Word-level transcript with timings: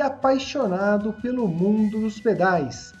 apaixonado 0.00 1.12
pelo 1.14 1.46
mundo 1.46 2.00
dos 2.00 2.20
pedais. 2.20 2.92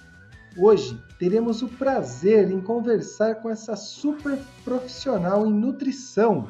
Hoje 0.56 0.98
teremos 1.18 1.60
o 1.62 1.68
prazer 1.68 2.50
em 2.50 2.60
conversar 2.60 3.36
com 3.36 3.50
essa 3.50 3.76
super 3.76 4.38
profissional 4.64 5.46
em 5.46 5.52
nutrição 5.52 6.48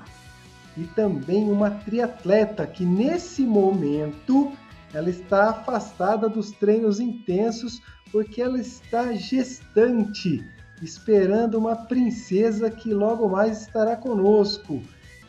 e 0.77 0.85
também 0.85 1.51
uma 1.51 1.71
triatleta 1.71 2.67
que 2.67 2.85
nesse 2.85 3.43
momento 3.43 4.53
ela 4.93 5.11
está 5.11 5.51
afastada 5.51 6.29
dos 6.29 6.53
treinos 6.53 7.01
intensos 7.01 7.81
porque 8.13 8.41
ela 8.41 8.59
está 8.59 9.13
gestante, 9.13 10.45
esperando 10.81 11.59
uma 11.59 11.75
princesa 11.75 12.71
que 12.71 12.95
logo 12.95 13.29
mais 13.29 13.63
estará 13.63 13.97
conosco. 13.97 14.81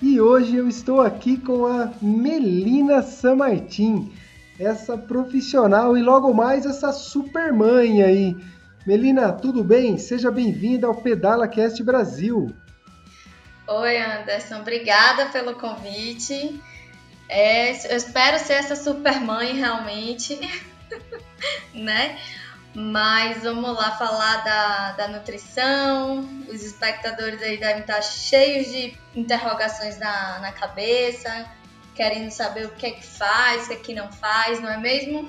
E 0.01 0.21
hoje 0.21 0.55
eu 0.55 0.67
estou 0.67 1.01
aqui 1.01 1.37
com 1.37 1.65
a 1.65 1.91
Melina 2.01 3.01
Samartim 3.01 4.11
essa 4.59 4.97
profissional 4.97 5.97
e 5.97 6.01
logo 6.01 6.33
mais 6.33 6.65
essa 6.65 6.91
super 6.91 7.53
mãe 7.53 8.01
aí. 8.01 8.35
Melina, 8.85 9.31
tudo 9.31 9.63
bem? 9.63 9.97
Seja 9.97 10.31
bem-vinda 10.31 10.87
ao 10.87 10.95
Pedala 10.95 11.47
Cast 11.47 11.81
Brasil. 11.83 12.55
Oi, 13.67 13.97
Anderson, 13.97 14.59
obrigada 14.59 15.27
pelo 15.27 15.55
convite. 15.55 16.59
É, 17.29 17.71
eu 17.91 17.97
espero 17.97 18.39
ser 18.39 18.53
essa 18.53 18.75
super 18.75 19.19
mãe 19.19 19.53
realmente, 19.53 20.39
né? 21.75 22.17
Mas 22.73 23.43
vamos 23.43 23.75
lá 23.75 23.91
falar 23.97 24.37
da, 24.43 24.91
da 24.93 25.07
nutrição. 25.09 26.19
Os 26.47 26.63
espectadores 26.63 27.41
aí 27.41 27.57
devem 27.57 27.81
estar 27.81 28.01
cheios 28.01 28.67
de 28.67 28.97
interrogações 29.15 29.99
na, 29.99 30.39
na 30.39 30.51
cabeça 30.51 31.45
querendo 31.97 32.29
saber 32.29 32.67
o 32.67 32.69
que 32.69 32.85
é 32.85 32.91
que 32.91 33.05
faz, 33.05 33.65
o 33.65 33.67
que 33.69 33.73
é 33.73 33.77
que 33.77 33.93
não 33.95 34.11
faz, 34.11 34.61
não 34.61 34.69
é 34.69 34.77
mesmo? 34.77 35.27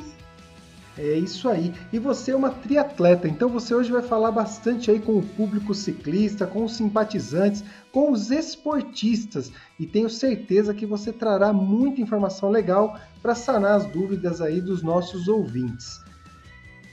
É 0.98 1.12
isso 1.14 1.48
aí. 1.48 1.72
E 1.92 1.98
você 1.98 2.32
é 2.32 2.36
uma 2.36 2.50
triatleta, 2.50 3.26
então 3.26 3.48
você 3.48 3.72
hoje 3.74 3.90
vai 3.90 4.02
falar 4.02 4.32
bastante 4.32 4.90
aí 4.90 4.98
com 4.98 5.16
o 5.16 5.22
público 5.22 5.72
ciclista, 5.72 6.46
com 6.46 6.64
os 6.64 6.76
simpatizantes, 6.76 7.64
com 7.92 8.12
os 8.12 8.30
esportistas 8.30 9.50
e 9.78 9.86
tenho 9.86 10.10
certeza 10.10 10.74
que 10.74 10.84
você 10.84 11.12
trará 11.12 11.52
muita 11.52 12.00
informação 12.00 12.50
legal 12.50 12.98
para 13.22 13.34
sanar 13.34 13.76
as 13.76 13.86
dúvidas 13.86 14.40
aí 14.40 14.60
dos 14.60 14.82
nossos 14.82 15.28
ouvintes. 15.28 16.00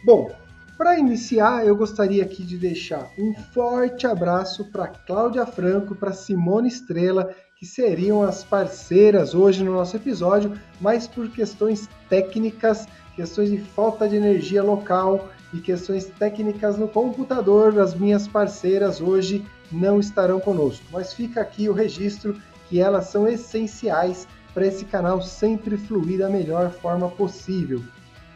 Bom, 0.06 0.32
para 0.78 1.00
iniciar, 1.00 1.66
eu 1.66 1.76
gostaria 1.76 2.22
aqui 2.22 2.44
de 2.44 2.58
deixar 2.58 3.10
um 3.18 3.34
forte 3.34 4.06
abraço 4.06 4.66
para 4.66 4.88
Cláudia 4.88 5.46
Franco, 5.46 5.96
para 5.96 6.14
Simone 6.14 6.68
Estrela 6.68 7.34
que 7.66 7.72
seriam 7.72 8.22
as 8.22 8.44
parceiras 8.44 9.34
hoje 9.34 9.64
no 9.64 9.74
nosso 9.74 9.96
episódio, 9.96 10.54
mas 10.80 11.08
por 11.08 11.28
questões 11.32 11.90
técnicas, 12.08 12.88
questões 13.16 13.50
de 13.50 13.58
falta 13.58 14.08
de 14.08 14.16
energia 14.16 14.62
local 14.62 15.30
e 15.52 15.60
questões 15.60 16.06
técnicas 16.06 16.78
no 16.78 16.88
computador, 16.88 17.80
as 17.80 17.96
minhas 17.96 18.28
parceiras 18.28 19.02
hoje 19.02 19.44
não 19.72 20.00
estarão 20.00 20.40
conosco. 20.40 20.86
Mas 20.92 21.12
fica 21.12 21.42
aqui 21.42 21.68
o 21.68 21.74
registro 21.74 22.40
que 22.70 22.80
elas 22.80 23.08
são 23.08 23.28
essenciais 23.28 24.28
para 24.54 24.68
esse 24.68 24.86
canal 24.86 25.20
sempre 25.24 25.76
fluir 25.76 26.20
da 26.20 26.30
melhor 26.30 26.70
forma 26.70 27.10
possível. 27.10 27.82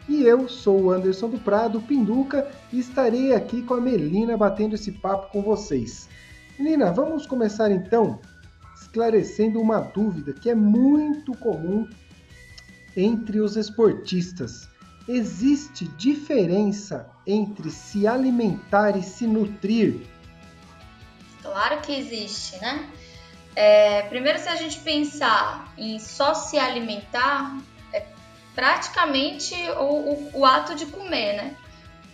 E 0.08 0.24
eu 0.24 0.48
sou 0.48 0.80
o 0.80 0.90
Anderson 0.90 1.28
do 1.28 1.38
Prado, 1.38 1.80
Pinduca, 1.80 2.50
e 2.72 2.80
estarei 2.80 3.32
aqui 3.32 3.62
com 3.62 3.74
a 3.74 3.80
Melina 3.80 4.36
batendo 4.36 4.74
esse 4.74 4.90
papo 4.90 5.30
com 5.30 5.40
vocês. 5.40 6.08
Melina, 6.58 6.90
vamos 6.92 7.26
começar 7.26 7.70
então 7.70 8.18
esclarecendo 8.90 9.60
uma 9.60 9.78
dúvida 9.80 10.32
que 10.32 10.50
é 10.50 10.54
muito 10.54 11.32
comum 11.36 11.88
entre 12.96 13.38
os 13.40 13.56
esportistas. 13.56 14.68
Existe 15.06 15.86
diferença 15.86 17.08
entre 17.24 17.70
se 17.70 18.06
alimentar 18.06 18.96
e 18.96 19.02
se 19.02 19.28
nutrir? 19.28 20.06
Claro 21.40 21.80
que 21.80 21.92
existe, 21.92 22.60
né? 22.60 22.90
É, 23.54 24.02
primeiro, 24.02 24.38
se 24.38 24.48
a 24.48 24.56
gente 24.56 24.80
pensar 24.80 25.72
em 25.78 25.98
só 26.00 26.34
se 26.34 26.58
alimentar, 26.58 27.58
é 27.92 28.04
praticamente 28.54 29.54
o, 29.78 29.84
o, 29.84 30.30
o 30.40 30.44
ato 30.44 30.74
de 30.74 30.86
comer, 30.86 31.36
né? 31.36 31.56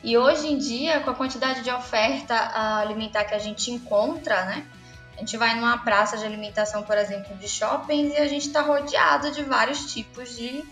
E 0.04 0.16
hoje 0.16 0.46
em 0.46 0.58
dia, 0.58 1.00
com 1.00 1.10
a 1.10 1.14
quantidade 1.14 1.62
de 1.62 1.70
oferta 1.70 2.34
alimentar 2.80 3.24
que 3.24 3.34
a 3.34 3.38
gente 3.38 3.70
encontra, 3.70 4.44
né? 4.44 4.66
A 5.16 5.20
gente 5.20 5.36
vai 5.38 5.54
numa 5.54 5.78
praça 5.78 6.18
de 6.18 6.24
alimentação, 6.24 6.82
por 6.82 6.96
exemplo, 6.98 7.34
de 7.36 7.48
shoppings 7.48 8.12
e 8.12 8.18
a 8.18 8.28
gente 8.28 8.48
está 8.48 8.60
rodeado 8.60 9.30
de 9.30 9.42
vários 9.42 9.92
tipos 9.92 10.36
de 10.36 10.62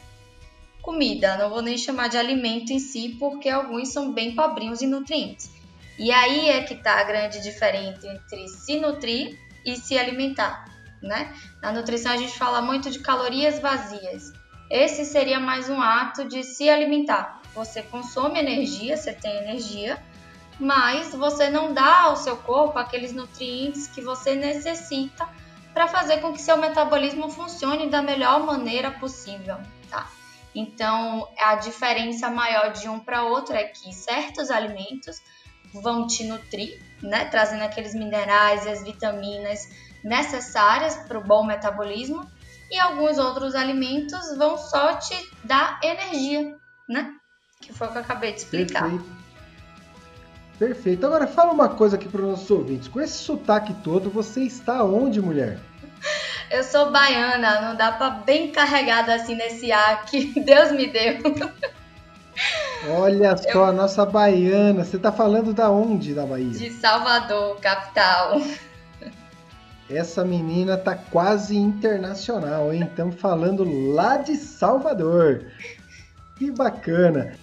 comida. 0.83 1.39
Não 1.39 1.49
vou 1.49 1.63
nem 1.63 1.79
chamar 1.79 2.09
de 2.09 2.19
alimento 2.19 2.71
em 2.71 2.79
si, 2.79 3.17
porque 3.19 3.49
alguns 3.49 3.89
são 3.89 4.13
bem 4.13 4.35
pobrinhos 4.35 4.83
em 4.83 4.87
nutrientes. 4.87 5.51
E 5.99 6.13
aí 6.13 6.51
é 6.51 6.63
que 6.63 6.75
está 6.75 7.01
a 7.01 7.05
grande 7.05 7.41
diferença 7.41 8.07
entre 8.07 8.49
se 8.49 8.79
nutrir 8.79 9.39
e 9.65 9.77
se 9.77 9.97
alimentar, 9.97 10.67
né? 11.01 11.33
Na 11.63 11.73
nutrição 11.73 12.13
a 12.13 12.17
gente 12.17 12.37
fala 12.37 12.61
muito 12.61 12.91
de 12.91 12.99
calorias 12.99 13.59
vazias. 13.61 14.31
Esse 14.69 15.05
seria 15.05 15.41
mais 15.41 15.71
um 15.71 15.81
ato 15.81 16.27
de 16.27 16.43
se 16.43 16.69
alimentar. 16.69 17.41
Você 17.55 17.81
consome 17.83 18.39
energia, 18.39 18.97
você 18.97 19.13
tem 19.13 19.37
energia, 19.37 20.03
mas 20.59 21.13
você 21.15 21.51
não 21.51 21.73
dá 21.73 22.03
ao 22.03 22.17
seu 22.17 22.37
corpo 22.37 22.79
aqueles 22.79 23.13
nutrientes 23.13 23.87
que 23.89 24.01
você 24.01 24.35
necessita 24.35 25.29
para 25.73 25.89
fazer 25.89 26.21
com 26.21 26.33
que 26.33 26.41
seu 26.41 26.57
metabolismo 26.57 27.29
funcione 27.29 27.91
da 27.91 28.01
melhor 28.01 28.45
maneira 28.45 28.93
possível, 28.93 29.57
tá? 29.91 30.09
Então, 30.55 31.29
a 31.39 31.57
diferença 31.57 32.31
maior 32.31 32.73
de 32.73 32.89
um 32.89 33.01
para 33.01 33.25
outro 33.25 33.55
é 33.55 33.65
que 33.65 33.93
certos 33.93 34.51
alimentos 34.51 35.21
vão 35.83 36.07
te 36.07 36.25
nutrir, 36.25 36.81
né, 37.03 37.25
trazendo 37.25 37.65
aqueles 37.65 37.93
minerais 37.93 38.65
e 38.65 38.69
as 38.69 38.85
vitaminas 38.85 39.69
necessárias 40.05 40.95
para 41.09 41.19
o 41.19 41.25
bom 41.25 41.45
metabolismo, 41.45 42.25
e 42.71 42.79
alguns 42.79 43.19
outros 43.19 43.55
alimentos 43.55 44.37
vão 44.37 44.57
só 44.57 44.95
te 44.95 45.15
dar 45.43 45.81
energia, 45.83 46.57
né? 46.89 47.13
Que 47.61 47.73
foi 47.73 47.89
o 47.89 47.91
que 47.91 47.99
eu 47.99 48.03
acabei 48.03 48.33
de 48.33 48.39
explicar. 48.39 48.83
Perfeito. 48.83 49.24
Perfeito. 50.59 51.05
Agora 51.07 51.27
fala 51.27 51.53
uma 51.53 51.69
coisa 51.69 51.97
aqui 51.97 52.09
para 52.09 52.23
os 52.23 52.29
nossos 52.29 52.51
ouvintes. 52.51 52.89
Com 52.89 53.01
esse 53.01 53.19
sotaque 53.19 53.75
todo, 53.83 54.09
você 54.11 54.43
está 54.43 54.85
onde, 54.85 55.21
mulher? 55.21 55.59
Eu 56.51 56.63
sou 56.63 56.93
baiana, 56.93 57.61
não 57.63 57.77
dá 57.77 57.93
para 57.93 58.11
bem 58.11 58.53
carregada 58.53 59.15
assim 59.15 59.35
nesse 59.35 59.73
ar 59.73 60.05
que 60.05 60.39
Deus 60.41 60.73
me 60.73 60.87
deu. 60.87 61.19
Olha 62.91 63.37
só, 63.37 63.49
Eu... 63.49 63.65
a 63.65 63.73
nossa 63.73 64.05
baiana. 64.05 64.85
Você 64.85 64.97
está 64.97 65.11
falando 65.11 65.53
da 65.53 65.71
onde 65.71 66.15
da 66.15 66.27
Bahia? 66.27 66.51
De 66.51 66.71
Salvador, 66.71 67.59
capital. 67.61 68.41
Essa 69.89 70.25
menina 70.25 70.77
tá 70.77 70.95
quase 70.95 71.57
internacional, 71.57 72.73
hein? 72.73 72.85
Estamos 72.85 73.17
falando 73.17 73.65
lá 73.93 74.17
de 74.17 74.37
Salvador. 74.37 75.47
Que 76.37 76.51
bacana. 76.51 77.35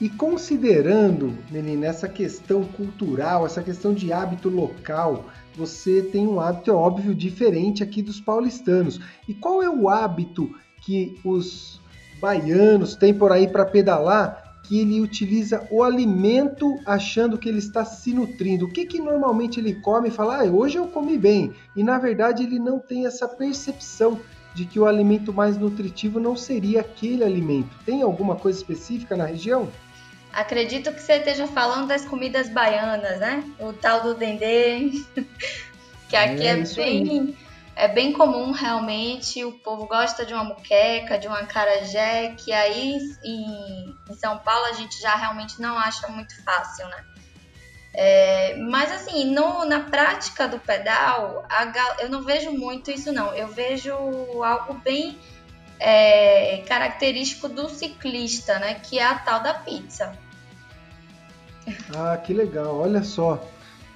E 0.00 0.10
considerando, 0.10 1.34
Melina, 1.50 1.86
essa 1.86 2.08
questão 2.08 2.64
cultural, 2.64 3.46
essa 3.46 3.62
questão 3.62 3.94
de 3.94 4.12
hábito 4.12 4.48
local, 4.50 5.24
você 5.56 6.02
tem 6.02 6.26
um 6.26 6.38
hábito, 6.38 6.70
é 6.70 6.74
óbvio, 6.74 7.14
diferente 7.14 7.82
aqui 7.82 8.02
dos 8.02 8.20
paulistanos. 8.20 9.00
E 9.26 9.32
qual 9.32 9.62
é 9.62 9.70
o 9.70 9.88
hábito 9.88 10.54
que 10.82 11.18
os 11.24 11.80
baianos 12.20 12.94
têm 12.94 13.14
por 13.14 13.32
aí 13.32 13.48
para 13.48 13.64
pedalar 13.64 14.46
que 14.62 14.80
ele 14.80 15.00
utiliza 15.00 15.66
o 15.70 15.82
alimento 15.82 16.78
achando 16.84 17.38
que 17.38 17.48
ele 17.48 17.58
está 17.58 17.84
se 17.84 18.12
nutrindo. 18.12 18.66
O 18.66 18.68
que, 18.68 18.84
que 18.84 19.00
normalmente 19.00 19.60
ele 19.60 19.74
come 19.74 20.08
e 20.08 20.10
fala, 20.10 20.42
ah, 20.42 20.44
hoje 20.44 20.76
eu 20.76 20.88
comi 20.88 21.16
bem. 21.16 21.52
E 21.74 21.84
na 21.84 21.98
verdade 21.98 22.42
ele 22.42 22.58
não 22.58 22.78
tem 22.78 23.06
essa 23.06 23.28
percepção 23.28 24.18
de 24.54 24.64
que 24.64 24.80
o 24.80 24.86
alimento 24.86 25.32
mais 25.32 25.56
nutritivo 25.56 26.18
não 26.18 26.34
seria 26.34 26.80
aquele 26.80 27.22
alimento. 27.22 27.76
Tem 27.84 28.02
alguma 28.02 28.34
coisa 28.34 28.58
específica 28.58 29.16
na 29.16 29.26
região? 29.26 29.68
Acredito 30.36 30.92
que 30.92 31.00
você 31.00 31.14
esteja 31.14 31.46
falando 31.46 31.88
das 31.88 32.04
comidas 32.04 32.50
baianas, 32.50 33.18
né? 33.18 33.42
O 33.58 33.72
tal 33.72 34.02
do 34.02 34.14
dendê, 34.14 34.90
que 36.10 36.14
aqui 36.14 36.46
é, 36.46 36.50
é 36.50 36.62
bem, 36.62 37.38
é 37.74 37.88
bem 37.88 38.12
comum 38.12 38.50
realmente, 38.50 39.42
o 39.42 39.52
povo 39.52 39.86
gosta 39.86 40.26
de 40.26 40.34
uma 40.34 40.44
muqueca, 40.44 41.18
de 41.18 41.26
uma 41.26 41.46
carajé, 41.46 42.34
que 42.36 42.52
aí 42.52 42.98
em, 43.24 43.96
em 44.10 44.14
São 44.14 44.36
Paulo 44.36 44.66
a 44.66 44.72
gente 44.74 45.00
já 45.00 45.16
realmente 45.16 45.58
não 45.58 45.78
acha 45.78 46.06
muito 46.08 46.44
fácil, 46.44 46.86
né? 46.88 47.02
É, 47.94 48.56
mas 48.56 48.92
assim, 48.92 49.24
no, 49.32 49.64
na 49.64 49.84
prática 49.84 50.46
do 50.46 50.58
pedal, 50.58 51.46
a, 51.48 52.02
eu 52.02 52.10
não 52.10 52.22
vejo 52.22 52.50
muito 52.52 52.90
isso 52.90 53.10
não. 53.10 53.34
Eu 53.34 53.48
vejo 53.48 53.94
algo 54.42 54.74
bem 54.74 55.18
é, 55.80 56.62
característico 56.68 57.48
do 57.48 57.70
ciclista, 57.70 58.58
né? 58.58 58.74
Que 58.74 58.98
é 58.98 59.02
a 59.02 59.14
tal 59.14 59.40
da 59.40 59.54
pizza. 59.54 60.25
Ah, 61.96 62.16
que 62.16 62.32
legal, 62.32 62.78
olha 62.78 63.02
só. 63.02 63.42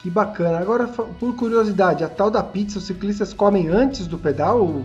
Que 0.00 0.08
bacana. 0.10 0.58
Agora, 0.58 0.88
por 0.88 1.36
curiosidade, 1.36 2.02
a 2.02 2.08
tal 2.08 2.30
da 2.30 2.42
pizza 2.42 2.78
os 2.78 2.86
ciclistas 2.86 3.34
comem 3.34 3.68
antes 3.68 4.06
do 4.06 4.18
pedal? 4.18 4.82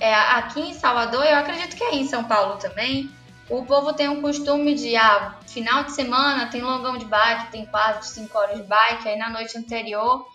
É, 0.00 0.12
aqui 0.12 0.60
em 0.60 0.74
Salvador, 0.74 1.24
eu 1.24 1.36
acredito 1.36 1.76
que 1.76 1.84
é 1.84 1.94
em 1.94 2.06
São 2.06 2.24
Paulo 2.24 2.56
também. 2.56 3.10
O 3.48 3.64
povo 3.64 3.92
tem 3.92 4.08
um 4.08 4.20
costume 4.20 4.74
de, 4.74 4.96
ah, 4.96 5.36
final 5.46 5.84
de 5.84 5.92
semana 5.92 6.46
tem 6.46 6.62
longão 6.62 6.96
de 6.96 7.04
bike, 7.04 7.52
tem 7.52 7.66
4, 7.66 8.06
5 8.06 8.36
horas 8.36 8.56
de 8.56 8.62
bike, 8.64 9.08
aí 9.08 9.18
na 9.18 9.30
noite 9.30 9.56
anterior 9.56 10.26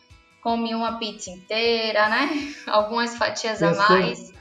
come 0.42 0.74
uma 0.74 0.98
pizza 0.98 1.30
inteira, 1.30 2.08
né? 2.08 2.54
Algumas 2.68 3.18
fatias 3.18 3.60
pensando, 3.60 3.82
a 3.82 3.90
mais. 3.90 4.34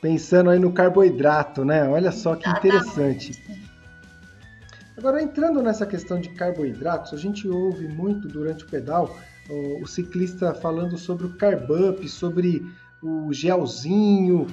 Pensando 0.00 0.50
aí 0.50 0.58
no 0.58 0.72
carboidrato, 0.72 1.64
né? 1.64 1.88
Olha 1.88 2.10
só 2.10 2.34
que 2.34 2.48
interessante. 2.48 3.32
Agora, 4.96 5.22
entrando 5.22 5.62
nessa 5.62 5.84
questão 5.86 6.18
de 6.18 6.30
carboidratos, 6.30 7.12
a 7.12 7.16
gente 7.16 7.46
ouve 7.46 7.86
muito 7.86 8.26
durante 8.26 8.64
o 8.64 8.66
pedal 8.66 9.16
o, 9.48 9.82
o 9.82 9.86
ciclista 9.86 10.54
falando 10.54 10.96
sobre 10.96 11.26
o 11.26 11.34
carb 11.34 11.70
up, 11.70 12.08
sobre 12.08 12.66
o 13.02 13.32
gelzinho, 13.32 14.46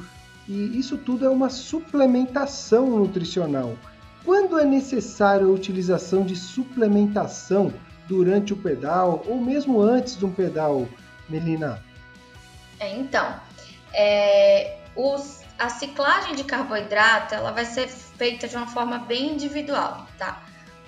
e 0.47 0.77
isso 0.77 0.97
tudo 0.97 1.25
é 1.25 1.29
uma 1.29 1.49
suplementação 1.49 2.89
nutricional. 2.89 3.75
Quando 4.25 4.59
é 4.59 4.65
necessário 4.65 5.47
a 5.47 5.51
utilização 5.51 6.25
de 6.25 6.35
suplementação 6.35 7.73
durante 8.07 8.53
o 8.53 8.57
pedal 8.57 9.23
ou 9.27 9.39
mesmo 9.41 9.81
antes 9.81 10.17
de 10.17 10.25
um 10.25 10.31
pedal, 10.31 10.87
Melina? 11.29 11.81
É, 12.79 12.97
então, 12.97 13.35
é, 13.93 14.77
os, 14.95 15.41
a 15.57 15.69
ciclagem 15.69 16.35
de 16.35 16.43
carboidrato 16.43 17.33
ela 17.35 17.51
vai 17.51 17.65
ser 17.65 17.87
feita 17.87 18.47
de 18.47 18.55
uma 18.55 18.67
forma 18.67 18.99
bem 18.99 19.33
individual, 19.33 20.07
tá? 20.23 20.41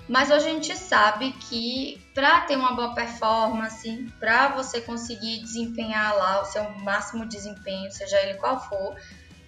Mas 0.08 0.30
hoje 0.30 0.46
a 0.46 0.52
gente 0.52 0.76
sabe 0.76 1.32
que 1.32 2.00
para 2.14 2.42
ter 2.42 2.56
uma 2.56 2.74
boa 2.74 2.94
performance, 2.94 4.12
para 4.20 4.48
você 4.48 4.80
conseguir 4.80 5.40
desempenhar 5.40 6.14
lá 6.14 6.42
o 6.42 6.44
seu 6.44 6.70
máximo 6.78 7.26
desempenho, 7.26 7.90
seja 7.90 8.20
ele 8.22 8.34
qual 8.34 8.60
for, 8.68 8.96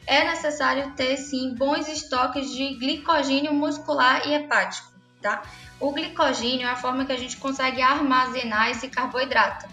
é 0.04 0.24
necessário 0.24 0.92
ter 0.92 1.16
sim 1.16 1.54
bons 1.54 1.86
estoques 1.88 2.50
de 2.50 2.74
glicogênio 2.76 3.54
muscular 3.54 4.26
e 4.26 4.34
hepático, 4.34 4.90
tá? 5.22 5.42
O 5.78 5.92
glicogênio 5.92 6.66
é 6.66 6.70
a 6.70 6.76
forma 6.76 7.04
que 7.04 7.12
a 7.12 7.18
gente 7.18 7.36
consegue 7.36 7.80
armazenar 7.80 8.70
esse 8.70 8.88
carboidrato, 8.88 9.66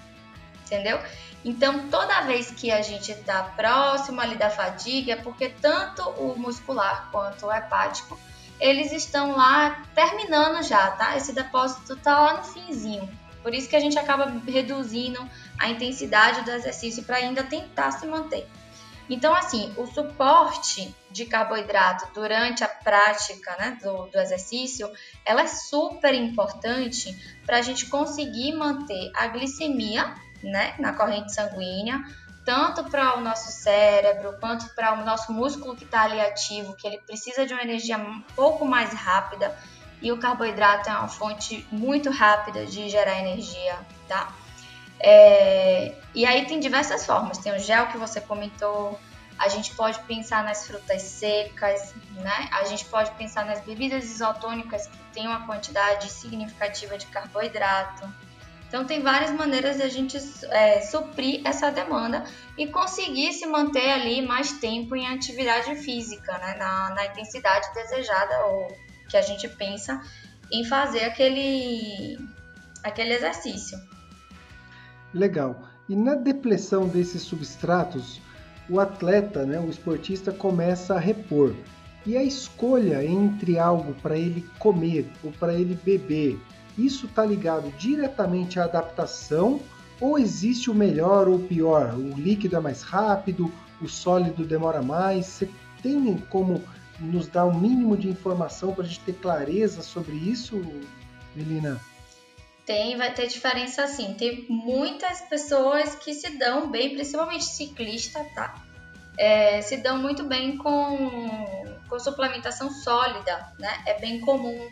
entendeu? 0.65 0.99
Então, 1.43 1.89
toda 1.89 2.21
vez 2.21 2.51
que 2.51 2.71
a 2.71 2.81
gente 2.81 3.11
está 3.11 3.41
próximo 3.55 4.21
ali 4.21 4.35
da 4.35 4.51
fadiga, 4.51 5.13
é 5.13 5.15
porque 5.15 5.49
tanto 5.49 6.07
o 6.11 6.37
muscular 6.37 7.09
quanto 7.11 7.47
o 7.47 7.51
hepático, 7.51 8.19
eles 8.59 8.91
estão 8.91 9.35
lá 9.35 9.83
terminando 9.93 10.63
já, 10.63 10.91
tá? 10.91 11.17
Esse 11.17 11.33
depósito 11.33 11.93
está 11.93 12.19
lá 12.19 12.37
no 12.37 12.43
finzinho. 12.43 13.09
Por 13.41 13.53
isso 13.53 13.69
que 13.69 13.75
a 13.75 13.79
gente 13.79 13.97
acaba 13.99 14.25
reduzindo 14.47 15.19
a 15.59 15.69
intensidade 15.69 16.41
do 16.41 16.51
exercício 16.51 17.03
para 17.03 17.17
ainda 17.17 17.43
tentar 17.43 17.91
se 17.91 18.07
manter. 18.07 18.47
Então, 19.07 19.35
assim, 19.35 19.71
o 19.77 19.85
suporte 19.85 20.93
de 21.11 21.25
carboidrato 21.25 22.11
durante 22.13 22.63
a 22.63 22.67
prática 22.67 23.55
né, 23.59 23.77
do, 23.81 24.07
do 24.07 24.17
exercício, 24.17 24.91
ela 25.23 25.43
é 25.43 25.47
super 25.47 26.13
importante 26.15 27.15
para 27.45 27.57
a 27.57 27.61
gente 27.61 27.87
conseguir 27.87 28.53
manter 28.53 29.11
a 29.15 29.27
glicemia 29.27 30.15
né, 30.41 30.73
na 30.79 30.93
corrente 30.93 31.33
sanguínea, 31.33 32.03
tanto 32.45 32.83
para 32.85 33.17
o 33.17 33.21
nosso 33.21 33.51
cérebro 33.51 34.37
quanto 34.39 34.69
para 34.75 34.93
o 34.93 35.03
nosso 35.03 35.33
músculo 35.33 35.75
que 35.75 35.83
está 35.83 36.03
ali 36.03 36.21
ativo, 36.21 36.75
que 36.75 36.87
ele 36.87 36.99
precisa 36.99 37.45
de 37.45 37.53
uma 37.53 37.63
energia 37.63 37.97
um 37.97 38.21
pouco 38.35 38.63
mais 38.63 38.93
rápida 38.93 39.57
e 40.01 40.11
o 40.11 40.17
carboidrato 40.17 40.89
é 40.89 40.93
uma 40.93 41.07
fonte 41.07 41.67
muito 41.71 42.11
rápida 42.11 42.65
de 42.65 42.87
gerar 42.89 43.19
energia, 43.19 43.75
tá? 44.07 44.31
É, 44.99 45.95
e 46.13 46.25
aí 46.25 46.45
tem 46.45 46.59
diversas 46.59 47.05
formas, 47.05 47.39
tem 47.39 47.53
o 47.53 47.59
gel 47.59 47.87
que 47.87 47.97
você 47.97 48.21
comentou, 48.21 48.99
a 49.37 49.49
gente 49.49 49.75
pode 49.75 49.99
pensar 50.01 50.43
nas 50.43 50.65
frutas 50.65 51.01
secas, 51.01 51.93
né? 52.13 52.49
A 52.51 52.63
gente 52.65 52.85
pode 52.85 53.11
pensar 53.11 53.45
nas 53.45 53.61
bebidas 53.61 54.05
isotônicas 54.05 54.87
que 54.87 54.97
têm 55.13 55.27
uma 55.27 55.45
quantidade 55.45 56.09
significativa 56.09 56.97
de 56.97 57.05
carboidrato. 57.07 58.07
Então, 58.75 58.85
tem 58.85 59.01
várias 59.01 59.31
maneiras 59.31 59.77
de 59.77 59.83
a 59.83 59.87
gente 59.87 60.17
é, 60.51 60.81
suprir 60.81 61.39
essa 61.45 61.71
demanda 61.71 62.25
e 62.57 62.67
conseguir 62.67 63.31
se 63.31 63.45
manter 63.45 63.89
ali 63.89 64.21
mais 64.21 64.51
tempo 64.59 64.97
em 64.97 65.07
atividade 65.07 65.77
física, 65.77 66.37
né? 66.39 66.57
na, 66.59 66.89
na 66.93 67.05
intensidade 67.05 67.73
desejada 67.73 68.37
ou 68.47 68.67
que 69.07 69.15
a 69.15 69.21
gente 69.21 69.47
pensa 69.47 70.01
em 70.51 70.65
fazer 70.65 71.05
aquele, 71.05 72.19
aquele 72.83 73.13
exercício. 73.13 73.79
Legal. 75.13 75.69
E 75.87 75.95
na 75.95 76.15
depressão 76.15 76.85
desses 76.85 77.21
substratos, 77.21 78.19
o 78.69 78.81
atleta, 78.81 79.45
né, 79.45 79.57
o 79.57 79.69
esportista, 79.69 80.33
começa 80.33 80.95
a 80.95 80.99
repor. 80.99 81.55
E 82.05 82.17
a 82.17 82.23
escolha 82.23 83.05
entre 83.05 83.57
algo 83.57 83.93
para 84.01 84.17
ele 84.17 84.45
comer 84.59 85.09
ou 85.23 85.31
para 85.31 85.53
ele 85.53 85.75
beber 85.81 86.37
isso 86.77 87.05
está 87.05 87.25
ligado 87.25 87.71
diretamente 87.77 88.59
à 88.59 88.65
adaptação 88.65 89.61
ou 89.99 90.19
existe 90.19 90.69
o 90.69 90.73
melhor 90.73 91.27
ou 91.27 91.35
o 91.35 91.47
pior? 91.47 91.93
O 91.93 92.19
líquido 92.19 92.55
é 92.55 92.59
mais 92.59 92.81
rápido, 92.81 93.51
o 93.81 93.87
sólido 93.87 94.45
demora 94.45 94.81
mais? 94.81 95.25
Você 95.25 95.49
tem 95.81 96.17
como 96.29 96.61
nos 96.99 97.27
dar 97.27 97.45
o 97.45 97.49
um 97.49 97.59
mínimo 97.59 97.95
de 97.95 98.09
informação 98.09 98.73
para 98.73 98.83
a 98.83 98.87
gente 98.87 98.99
ter 99.01 99.13
clareza 99.13 99.81
sobre 99.81 100.15
isso, 100.15 100.61
Melina? 101.35 101.79
Tem, 102.65 102.97
vai 102.97 103.13
ter 103.13 103.27
diferença 103.27 103.87
sim. 103.87 104.15
Tem 104.15 104.45
muitas 104.49 105.21
pessoas 105.21 105.95
que 105.95 106.13
se 106.13 106.37
dão 106.37 106.71
bem, 106.71 106.95
principalmente 106.95 107.45
ciclista, 107.45 108.25
tá? 108.33 108.55
É, 109.17 109.61
se 109.61 109.77
dão 109.77 109.97
muito 109.99 110.23
bem 110.23 110.57
com, 110.57 111.11
com 111.87 111.99
suplementação 111.99 112.69
sólida, 112.71 113.53
né? 113.59 113.83
É 113.85 113.99
bem 113.99 114.19
comum 114.19 114.69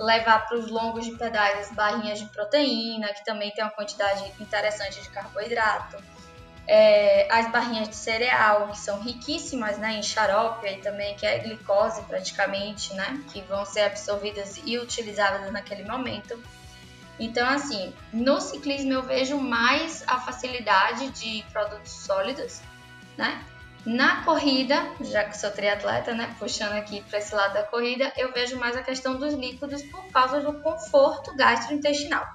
levar 0.00 0.46
para 0.46 0.56
os 0.56 0.70
longos 0.70 1.04
de 1.04 1.12
pedais 1.12 1.68
as 1.68 1.76
barrinhas 1.76 2.18
de 2.18 2.26
proteína, 2.26 3.08
que 3.08 3.24
também 3.24 3.50
tem 3.50 3.62
uma 3.62 3.70
quantidade 3.70 4.32
interessante 4.40 5.00
de 5.00 5.08
carboidrato. 5.10 5.96
É, 6.66 7.26
as 7.30 7.50
barrinhas 7.50 7.88
de 7.88 7.96
cereal, 7.96 8.68
que 8.68 8.78
são 8.78 9.00
riquíssimas 9.00 9.76
né, 9.78 9.94
em 9.94 10.02
xarope 10.02 10.66
e 10.66 10.76
também, 10.78 11.16
que 11.16 11.26
é 11.26 11.38
glicose 11.38 12.02
praticamente, 12.02 12.94
né, 12.94 13.22
que 13.32 13.42
vão 13.42 13.64
ser 13.64 13.80
absorvidas 13.82 14.60
e 14.64 14.78
utilizadas 14.78 15.50
naquele 15.52 15.84
momento. 15.84 16.40
Então, 17.18 17.46
assim, 17.46 17.92
no 18.12 18.40
ciclismo 18.40 18.92
eu 18.92 19.02
vejo 19.02 19.36
mais 19.38 20.02
a 20.06 20.18
facilidade 20.20 21.10
de 21.10 21.44
produtos 21.52 21.92
sólidos, 21.92 22.62
né? 23.18 23.44
Na 23.86 24.22
corrida, 24.24 24.94
já 25.00 25.24
que 25.24 25.36
sou 25.36 25.50
triatleta, 25.50 26.12
né, 26.12 26.34
puxando 26.38 26.74
aqui 26.74 27.02
para 27.08 27.18
esse 27.18 27.34
lado 27.34 27.54
da 27.54 27.62
corrida, 27.62 28.12
eu 28.16 28.30
vejo 28.32 28.58
mais 28.58 28.76
a 28.76 28.82
questão 28.82 29.16
dos 29.16 29.32
líquidos 29.32 29.82
por 29.84 30.06
causa 30.12 30.40
do 30.40 30.52
conforto 30.60 31.34
gastrointestinal. 31.34 32.26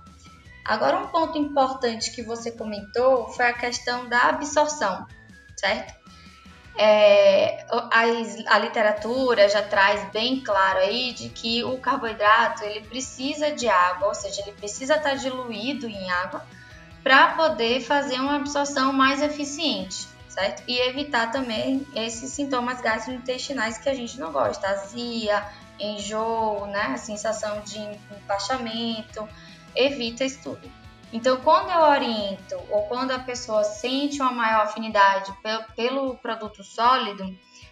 Agora, 0.65 0.97
um 0.97 1.07
ponto 1.07 1.37
importante 1.37 2.11
que 2.11 2.23
você 2.23 2.51
comentou 2.51 3.29
foi 3.29 3.45
a 3.45 3.53
questão 3.53 4.09
da 4.09 4.29
absorção, 4.29 5.05
certo? 5.55 5.93
É, 6.77 7.63
a, 7.69 8.55
a, 8.55 8.59
literatura 8.59 9.47
já 9.47 9.61
traz 9.61 10.03
bem 10.11 10.41
claro 10.41 10.79
aí 10.79 11.13
de 11.13 11.29
que 11.29 11.63
o 11.63 11.77
carboidrato 11.77 12.65
ele 12.65 12.81
precisa 12.81 13.51
de 13.51 13.69
água, 13.69 14.07
ou 14.07 14.15
seja, 14.15 14.41
ele 14.41 14.51
precisa 14.53 14.95
estar 14.95 15.13
diluído 15.13 15.87
em 15.87 16.11
água 16.11 16.43
para 17.01 17.35
poder 17.35 17.79
fazer 17.81 18.19
uma 18.19 18.35
absorção 18.35 18.91
mais 18.91 19.21
eficiente 19.21 20.14
certo? 20.35 20.63
E 20.67 20.77
evitar 20.79 21.31
também 21.31 21.87
esses 21.95 22.29
sintomas 22.31 22.81
gastrointestinais 22.81 23.77
que 23.77 23.87
a 23.87 23.93
gente 23.93 24.19
não 24.19 24.33
gosta, 24.33 24.67
azia, 24.67 25.43
enjoo, 25.79 26.67
né? 26.67 26.97
Sensação 26.97 27.61
de 27.61 27.79
empachamento, 28.11 29.27
evita 29.73 30.25
isso 30.25 30.41
tudo. 30.43 30.69
Então, 31.13 31.37
quando 31.37 31.69
eu 31.69 31.79
oriento 31.79 32.55
ou 32.69 32.83
quando 32.83 33.11
a 33.11 33.19
pessoa 33.19 33.63
sente 33.63 34.21
uma 34.21 34.31
maior 34.31 34.63
afinidade 34.63 35.31
pelo, 35.41 35.63
pelo 35.75 36.17
produto 36.17 36.61
sólido, 36.63 37.23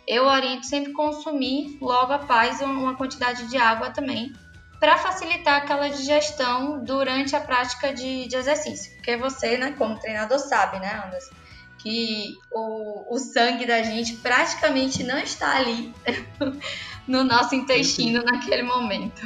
eu 0.07 0.25
oriento 0.25 0.65
sempre 0.65 0.93
consumir 0.93 1.77
logo 1.81 2.13
após 2.13 2.61
uma 2.61 2.95
quantidade 2.95 3.47
de 3.47 3.57
água 3.57 3.89
também, 3.89 4.31
para 4.79 4.97
facilitar 4.97 5.57
aquela 5.61 5.89
digestão 5.89 6.83
durante 6.83 7.35
a 7.35 7.41
prática 7.41 7.93
de, 7.93 8.27
de 8.27 8.35
exercício. 8.35 8.93
Porque 8.95 9.17
você, 9.17 9.57
né, 9.57 9.73
como 9.77 9.99
treinador, 9.99 10.39
sabe, 10.39 10.79
né, 10.79 11.01
Anderson? 11.05 11.42
Que 11.83 12.37
o, 12.49 13.13
o 13.13 13.19
sangue 13.19 13.67
da 13.67 13.83
gente 13.83 14.15
praticamente 14.15 15.03
não 15.03 15.19
está 15.19 15.57
ali 15.57 15.93
no 17.05 17.25
nosso 17.25 17.53
intestino 17.53 18.23
naquele 18.23 18.63
momento. 18.63 19.21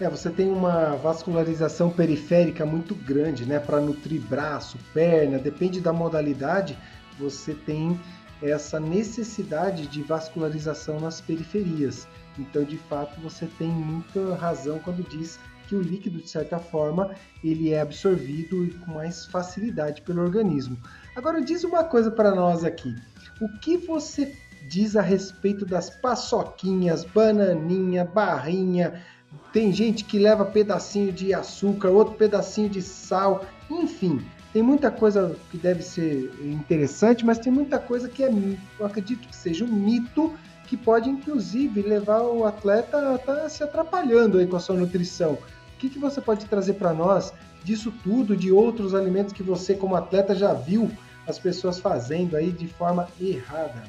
É, 0.00 0.10
você 0.10 0.30
tem 0.30 0.50
uma 0.50 0.96
vascularização 0.96 1.88
periférica 1.88 2.66
muito 2.66 2.92
grande, 2.92 3.46
né? 3.46 3.60
Para 3.60 3.80
nutrir 3.80 4.20
braço, 4.20 4.76
perna, 4.92 5.38
depende 5.38 5.80
da 5.80 5.92
modalidade, 5.92 6.76
você 7.16 7.54
tem 7.54 8.00
essa 8.42 8.80
necessidade 8.80 9.86
de 9.86 10.02
vascularização 10.02 10.98
nas 10.98 11.20
periferias. 11.20 12.08
Então, 12.36 12.64
de 12.64 12.78
fato, 12.78 13.20
você 13.20 13.46
tem 13.58 13.68
muita 13.68 14.34
razão 14.34 14.80
quando 14.80 15.08
diz 15.08 15.38
que 15.68 15.76
o 15.76 15.80
líquido, 15.80 16.18
de 16.18 16.28
certa 16.28 16.58
forma, 16.58 17.14
ele 17.44 17.70
é 17.70 17.80
absorvido 17.80 18.76
com 18.80 18.94
mais 18.94 19.26
facilidade 19.26 20.02
pelo 20.02 20.22
organismo. 20.22 20.76
Agora, 21.14 21.42
diz 21.42 21.62
uma 21.62 21.84
coisa 21.84 22.10
para 22.10 22.34
nós 22.34 22.64
aqui. 22.64 22.94
O 23.40 23.48
que 23.58 23.76
você 23.76 24.34
diz 24.68 24.96
a 24.96 25.02
respeito 25.02 25.66
das 25.66 25.90
paçoquinhas, 25.90 27.04
bananinha, 27.04 28.04
barrinha? 28.04 29.02
Tem 29.52 29.72
gente 29.72 30.04
que 30.04 30.18
leva 30.18 30.44
pedacinho 30.44 31.12
de 31.12 31.34
açúcar, 31.34 31.90
outro 31.90 32.14
pedacinho 32.14 32.68
de 32.68 32.80
sal, 32.80 33.44
enfim. 33.70 34.24
Tem 34.52 34.62
muita 34.62 34.90
coisa 34.90 35.36
que 35.50 35.56
deve 35.56 35.82
ser 35.82 36.30
interessante, 36.42 37.24
mas 37.24 37.38
tem 37.38 37.52
muita 37.52 37.78
coisa 37.78 38.08
que 38.08 38.22
é, 38.22 38.30
eu 38.78 38.86
acredito 38.86 39.26
que 39.28 39.36
seja 39.36 39.64
um 39.64 39.72
mito 39.72 40.32
que 40.66 40.76
pode 40.76 41.10
inclusive 41.10 41.82
levar 41.82 42.22
o 42.22 42.46
atleta 42.46 42.96
a 42.96 43.14
estar 43.16 43.34
tá 43.34 43.48
se 43.48 43.62
atrapalhando 43.62 44.38
aí 44.38 44.46
com 44.46 44.56
a 44.56 44.60
sua 44.60 44.76
nutrição. 44.76 45.36
Que, 45.82 45.90
que 45.90 45.98
você 45.98 46.20
pode 46.20 46.46
trazer 46.46 46.74
para 46.74 46.92
nós 46.92 47.34
disso 47.64 47.92
tudo, 48.04 48.36
de 48.36 48.52
outros 48.52 48.94
alimentos 48.94 49.32
que 49.32 49.42
você 49.42 49.74
como 49.74 49.96
atleta 49.96 50.32
já 50.32 50.52
viu 50.52 50.88
as 51.26 51.40
pessoas 51.40 51.80
fazendo 51.80 52.36
aí 52.36 52.52
de 52.52 52.68
forma 52.68 53.08
errada? 53.20 53.82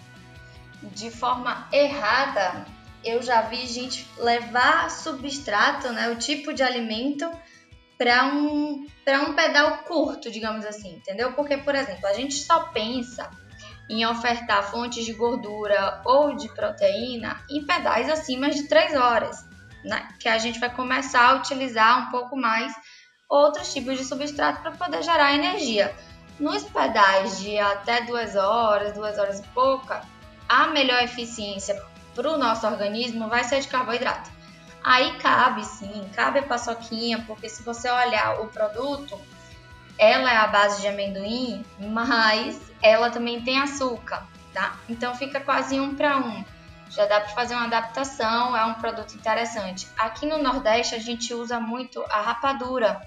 De 0.82 1.12
forma 1.12 1.68
errada, 1.72 2.66
eu 3.04 3.22
já 3.22 3.44
vi 3.44 3.68
gente 3.68 4.10
levar 4.18 4.90
substrato, 4.90 5.92
né, 5.92 6.10
o 6.10 6.16
tipo 6.16 6.52
de 6.52 6.64
alimento 6.64 7.30
para 7.96 8.26
um, 8.26 8.88
um 9.28 9.34
pedal 9.36 9.84
curto, 9.84 10.32
digamos 10.32 10.66
assim, 10.66 10.96
entendeu? 10.96 11.34
Porque, 11.34 11.58
por 11.58 11.76
exemplo, 11.76 12.08
a 12.08 12.14
gente 12.14 12.34
só 12.34 12.72
pensa 12.72 13.30
em 13.88 14.04
ofertar 14.04 14.64
fontes 14.64 15.06
de 15.06 15.14
gordura 15.14 16.02
ou 16.04 16.36
de 16.36 16.52
proteína 16.56 17.40
em 17.52 17.64
pedais 17.68 18.10
acima 18.10 18.50
de 18.50 18.68
3 18.68 18.96
horas, 18.96 19.53
né? 19.84 20.08
Que 20.20 20.30
a 20.30 20.38
gente 20.38 20.60
vai 20.60 20.70
começar 20.70 21.30
a 21.30 21.36
utilizar 21.36 22.08
um 22.08 22.12
pouco 22.12 22.36
mais 22.36 22.74
outros 23.30 23.74
tipos 23.74 23.98
de 23.98 24.06
substrato 24.06 24.62
para 24.62 24.72
poder 24.72 25.04
gerar 25.04 25.34
energia. 25.34 25.94
Nos 26.40 26.64
pedais 26.64 27.40
de 27.40 27.58
até 27.60 28.02
2 28.02 28.36
horas, 28.36 28.94
2 28.94 29.20
horas 29.20 29.40
e 29.40 29.44
pouca, 29.50 30.02
a 30.48 30.68
melhor 30.68 31.02
eficiência 31.04 31.82
para 32.16 32.32
o 32.32 32.38
nosso 32.38 32.66
organismo 32.68 33.28
vai 33.28 33.44
ser 33.44 33.60
de 33.62 33.68
carboidrato. 33.68 34.30
Aí 34.84 35.18
cabe 35.18 35.64
sim, 35.64 36.10
cabe 36.14 36.40
a 36.40 36.44
paçoquinha, 36.44 37.24
porque 37.26 37.48
se 37.48 37.64
você 37.64 37.90
olhar 37.90 38.42
o 38.42 38.48
produto, 38.48 39.20
ela 39.98 40.32
é 40.32 40.38
a 40.38 40.48
base 40.48 40.82
de 40.82 40.88
amendoim, 40.88 41.66
mas 41.80 42.60
ela 42.82 43.10
também 43.10 43.42
tem 43.42 43.60
açúcar, 43.60 44.28
tá? 44.54 44.76
Então 44.90 45.16
fica 45.16 45.40
quase 45.40 45.80
um 45.80 45.96
para 45.96 46.18
um. 46.18 46.44
Já 46.96 47.08
dá 47.08 47.22
para 47.22 47.30
fazer 47.30 47.56
uma 47.56 47.66
adaptação, 47.66 48.56
é 48.56 48.64
um 48.66 48.76
produto 48.76 49.16
interessante. 49.16 49.88
Aqui 49.98 50.28
no 50.28 50.38
Nordeste 50.38 50.94
a 50.94 51.00
gente 51.00 51.34
usa 51.34 51.60
muito 51.60 52.04
a 52.04 52.22
rapadura. 52.22 53.02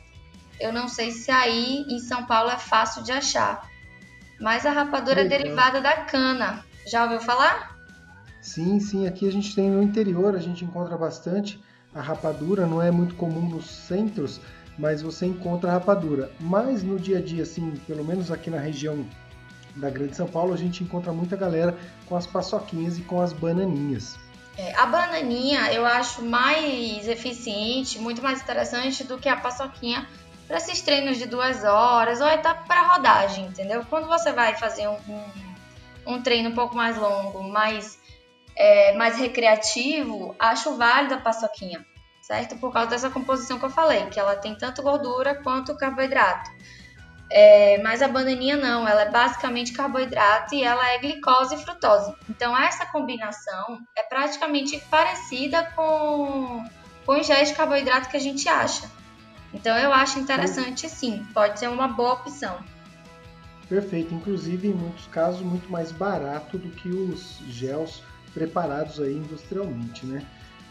Eu 0.58 0.72
não 0.72 0.88
sei 0.88 1.12
se 1.12 1.30
aí 1.30 1.86
em 1.88 2.00
São 2.00 2.24
Paulo 2.26 2.50
é 2.50 2.58
fácil 2.58 3.04
de 3.04 3.12
achar, 3.12 3.70
mas 4.40 4.66
a 4.66 4.72
rapadura 4.72 5.20
é 5.20 5.24
derivada 5.24 5.80
da 5.80 5.98
cana. 5.98 6.64
Já 6.86 7.04
ouviu 7.04 7.20
falar? 7.20 7.76
Sim, 8.40 8.80
sim, 8.80 9.06
aqui 9.06 9.28
a 9.28 9.32
gente 9.32 9.54
tem 9.54 9.70
no 9.70 9.82
interior, 9.82 10.34
a 10.34 10.40
gente 10.40 10.64
encontra 10.64 10.96
bastante 10.96 11.60
a 11.94 12.00
rapadura, 12.00 12.66
não 12.66 12.82
é 12.82 12.90
muito 12.90 13.14
comum 13.14 13.48
nos 13.48 13.66
centros, 13.66 14.40
mas 14.78 15.00
você 15.00 15.26
encontra 15.26 15.70
a 15.70 15.74
rapadura. 15.74 16.30
Mas 16.40 16.82
no 16.82 16.98
dia 16.98 17.18
a 17.18 17.22
dia, 17.22 17.44
assim, 17.44 17.76
pelo 17.86 18.04
menos 18.04 18.30
aqui 18.30 18.50
na 18.50 18.58
região 18.58 19.06
da 19.76 19.90
Grande 19.90 20.16
São 20.16 20.26
Paulo, 20.26 20.52
a 20.52 20.56
gente 20.56 20.82
encontra 20.82 21.12
muita 21.12 21.36
galera 21.36 21.76
com 22.06 22.16
as 22.16 22.26
paçoquinhas 22.26 22.98
e 22.98 23.02
com 23.02 23.20
as 23.20 23.32
bananinhas. 23.32 24.18
É, 24.58 24.74
a 24.74 24.86
bananinha 24.86 25.72
eu 25.72 25.84
acho 25.84 26.22
mais 26.22 27.06
eficiente, 27.06 27.98
muito 27.98 28.22
mais 28.22 28.40
interessante 28.40 29.04
do 29.04 29.18
que 29.18 29.28
a 29.28 29.36
paçoquinha 29.36 30.08
para 30.46 30.56
esses 30.56 30.80
treinos 30.80 31.18
de 31.18 31.26
duas 31.26 31.62
horas 31.64 32.20
ou 32.20 32.26
até 32.26 32.54
para 32.54 32.94
rodagem, 32.94 33.46
entendeu? 33.46 33.84
Quando 33.90 34.06
você 34.06 34.32
vai 34.32 34.54
fazer 34.56 34.88
um, 34.88 34.98
um, 35.08 36.14
um 36.14 36.22
treino 36.22 36.50
um 36.50 36.54
pouco 36.54 36.74
mais 36.74 36.96
longo, 36.96 37.42
mais 37.42 37.98
é, 38.56 38.94
mais 38.94 39.18
recreativo, 39.18 40.34
acho 40.38 40.76
válido 40.76 41.14
a 41.14 41.18
paçoquinha, 41.18 41.84
certo? 42.22 42.56
Por 42.56 42.72
causa 42.72 42.88
dessa 42.88 43.10
composição 43.10 43.58
que 43.58 43.66
eu 43.66 43.70
falei, 43.70 44.06
que 44.06 44.18
ela 44.18 44.34
tem 44.36 44.56
tanto 44.56 44.82
gordura 44.82 45.34
quanto 45.42 45.76
carboidrato. 45.76 46.50
É, 47.28 47.82
mas 47.82 48.02
a 48.02 48.08
bananinha 48.08 48.56
não, 48.56 48.86
ela 48.86 49.02
é 49.02 49.10
basicamente 49.10 49.72
carboidrato 49.72 50.54
e 50.54 50.62
ela 50.62 50.88
é 50.90 50.98
glicose 50.98 51.54
e 51.54 51.58
frutose. 51.58 52.14
Então 52.30 52.56
essa 52.56 52.86
combinação 52.86 53.80
é 53.96 54.02
praticamente 54.02 54.78
parecida 54.88 55.64
com, 55.74 56.64
com 57.04 57.12
o 57.12 57.16
ingeste 57.16 57.50
de 57.50 57.54
carboidrato 57.54 58.08
que 58.08 58.16
a 58.16 58.20
gente 58.20 58.48
acha. 58.48 58.88
Então 59.52 59.76
eu 59.76 59.92
acho 59.92 60.18
interessante 60.18 60.88
sim, 60.88 61.26
pode 61.34 61.58
ser 61.58 61.68
uma 61.68 61.88
boa 61.88 62.14
opção. 62.14 62.58
Perfeito, 63.68 64.14
inclusive 64.14 64.68
em 64.68 64.74
muitos 64.74 65.06
casos 65.08 65.40
muito 65.40 65.68
mais 65.70 65.90
barato 65.90 66.56
do 66.56 66.70
que 66.70 66.88
os 66.88 67.38
gels 67.48 68.02
preparados 68.32 69.00
aí 69.00 69.14
industrialmente, 69.14 70.06
né? 70.06 70.24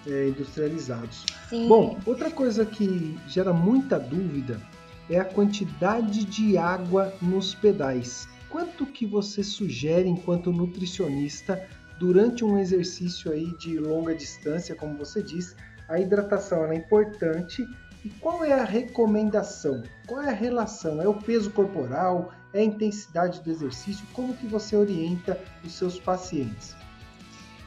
É, 0.07 0.27
industrializados. 0.27 1.25
Sim. 1.49 1.67
Bom, 1.67 1.99
outra 2.05 2.29
coisa 2.29 2.63
que 2.63 3.19
gera 3.27 3.51
muita 3.51 3.99
dúvida 3.99 4.61
é 5.09 5.19
a 5.19 5.25
quantidade 5.25 6.23
de 6.25 6.57
água 6.57 7.13
nos 7.21 7.53
pedais. 7.53 8.27
Quanto 8.49 8.85
que 8.85 9.05
você 9.05 9.43
sugere 9.43 10.07
enquanto 10.07 10.51
nutricionista 10.51 11.67
durante 11.99 12.43
um 12.43 12.57
exercício 12.57 13.31
aí 13.31 13.55
de 13.57 13.77
longa 13.77 14.15
distância, 14.15 14.75
como 14.75 14.97
você 14.97 15.21
diz, 15.21 15.55
a 15.87 15.99
hidratação 15.99 16.65
é 16.65 16.75
importante 16.75 17.65
e 18.03 18.09
qual 18.09 18.43
é 18.43 18.53
a 18.53 18.63
recomendação? 18.63 19.83
Qual 20.07 20.21
é 20.21 20.29
a 20.29 20.33
relação? 20.33 21.01
É 21.01 21.07
o 21.07 21.13
peso 21.13 21.51
corporal? 21.51 22.31
É 22.53 22.59
a 22.59 22.63
intensidade 22.63 23.41
do 23.41 23.49
exercício? 23.49 24.05
Como 24.13 24.35
que 24.35 24.47
você 24.47 24.75
orienta 24.75 25.39
os 25.63 25.73
seus 25.73 25.99
pacientes? 25.99 26.75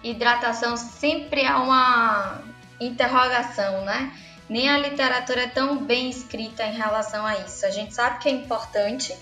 hidratação 0.03 0.77
sempre 0.77 1.43
é 1.43 1.55
uma 1.55 2.41
interrogação, 2.81 3.85
né? 3.85 4.13
Nem 4.49 4.69
a 4.69 4.79
literatura 4.79 5.43
é 5.43 5.49
tão 5.49 5.85
bem 5.85 6.09
escrita 6.09 6.65
em 6.65 6.75
relação 6.75 7.27
a 7.27 7.37
isso. 7.39 7.67
A 7.67 7.71
gente 7.71 7.95
sabe 7.95 8.19
que 8.19 8.29
é 8.29 8.33
importante, 8.33 9.15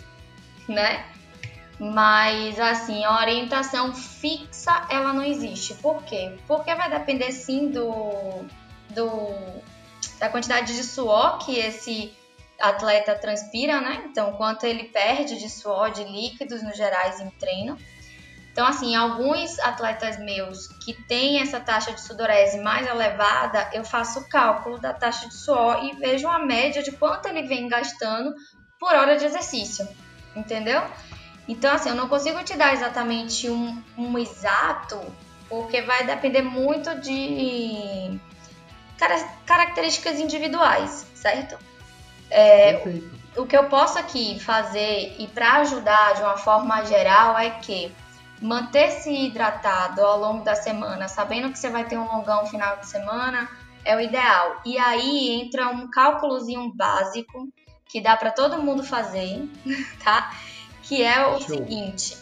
né? 0.68 1.04
Mas 1.78 2.58
assim, 2.58 3.04
a 3.04 3.18
orientação 3.20 3.94
fixa 3.94 4.86
ela 4.88 5.12
não 5.12 5.22
existe. 5.22 5.74
Por 5.74 6.02
quê? 6.04 6.38
Porque 6.46 6.74
vai 6.74 6.90
depender 6.90 7.32
sim 7.32 7.70
do, 7.70 8.44
do 8.90 9.62
da 10.18 10.28
quantidade 10.28 10.74
de 10.74 10.82
suor 10.82 11.38
que 11.38 11.58
esse 11.58 12.16
atleta 12.58 13.14
transpira, 13.14 13.80
né? 13.80 14.04
Então, 14.06 14.32
quanto 14.32 14.64
ele 14.64 14.84
perde 14.84 15.38
de 15.38 15.50
suor, 15.50 15.90
de 15.90 16.04
líquidos 16.04 16.62
no 16.62 16.72
gerais 16.74 17.20
em 17.20 17.28
treino. 17.30 17.76
Então, 18.56 18.66
assim, 18.66 18.96
alguns 18.96 19.58
atletas 19.58 20.18
meus 20.18 20.66
que 20.66 20.94
têm 20.94 21.42
essa 21.42 21.60
taxa 21.60 21.92
de 21.92 22.00
sudorese 22.00 22.58
mais 22.60 22.86
elevada, 22.86 23.68
eu 23.74 23.84
faço 23.84 24.20
o 24.20 24.28
cálculo 24.30 24.78
da 24.78 24.94
taxa 24.94 25.28
de 25.28 25.34
suor 25.34 25.84
e 25.84 25.94
vejo 25.96 26.26
a 26.26 26.38
média 26.38 26.82
de 26.82 26.90
quanto 26.92 27.28
ele 27.28 27.42
vem 27.42 27.68
gastando 27.68 28.34
por 28.80 28.94
hora 28.94 29.18
de 29.18 29.26
exercício, 29.26 29.86
entendeu? 30.34 30.80
Então, 31.46 31.70
assim, 31.70 31.90
eu 31.90 31.94
não 31.94 32.08
consigo 32.08 32.42
te 32.44 32.56
dar 32.56 32.72
exatamente 32.72 33.50
um, 33.50 33.82
um 33.98 34.16
exato, 34.16 34.98
porque 35.50 35.82
vai 35.82 36.06
depender 36.06 36.40
muito 36.40 36.98
de 36.98 38.18
características 39.44 40.18
individuais, 40.18 41.06
certo? 41.14 41.58
É, 42.30 43.02
o 43.36 43.44
que 43.44 43.54
eu 43.54 43.64
posso 43.64 43.98
aqui 43.98 44.40
fazer 44.40 45.14
e 45.18 45.26
para 45.26 45.56
ajudar 45.56 46.14
de 46.14 46.22
uma 46.22 46.38
forma 46.38 46.82
geral 46.86 47.36
é 47.36 47.50
que 47.50 47.94
manter-se 48.40 49.10
hidratado 49.10 50.02
ao 50.02 50.18
longo 50.18 50.44
da 50.44 50.54
semana, 50.54 51.08
sabendo 51.08 51.50
que 51.50 51.58
você 51.58 51.70
vai 51.70 51.84
ter 51.84 51.96
um 51.96 52.06
longão 52.06 52.46
final 52.46 52.76
de 52.78 52.86
semana, 52.86 53.48
é 53.84 53.96
o 53.96 54.00
ideal. 54.00 54.60
E 54.64 54.78
aí 54.78 55.40
entra 55.40 55.68
um 55.68 55.88
cálculozinho 55.90 56.72
básico 56.74 57.48
que 57.88 58.00
dá 58.00 58.16
para 58.16 58.30
todo 58.30 58.62
mundo 58.62 58.82
fazer, 58.82 59.48
tá? 60.02 60.34
Que 60.82 61.02
é 61.02 61.26
o 61.26 61.38
Show. 61.38 61.56
seguinte: 61.56 62.16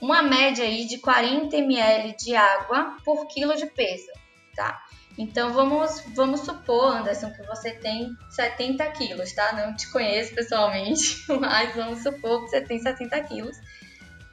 uma 0.00 0.22
média 0.22 0.64
aí 0.64 0.86
de 0.86 0.98
40 0.98 1.56
ml 1.56 2.16
de 2.16 2.34
água 2.34 2.96
por 3.04 3.26
quilo 3.26 3.56
de 3.56 3.66
peso, 3.66 4.10
tá? 4.54 4.82
Então 5.18 5.52
vamos, 5.52 6.02
vamos 6.14 6.40
supor, 6.40 6.96
Anderson, 6.96 7.30
que 7.32 7.42
você 7.42 7.72
tem 7.72 8.16
70 8.30 8.86
quilos, 8.92 9.32
tá? 9.34 9.52
Não 9.52 9.76
te 9.76 9.90
conheço 9.92 10.34
pessoalmente, 10.34 11.24
mas 11.38 11.74
vamos 11.74 12.02
supor 12.02 12.44
que 12.44 12.50
você 12.50 12.60
tem 12.62 12.78
70 12.78 13.20
quilos. 13.24 13.56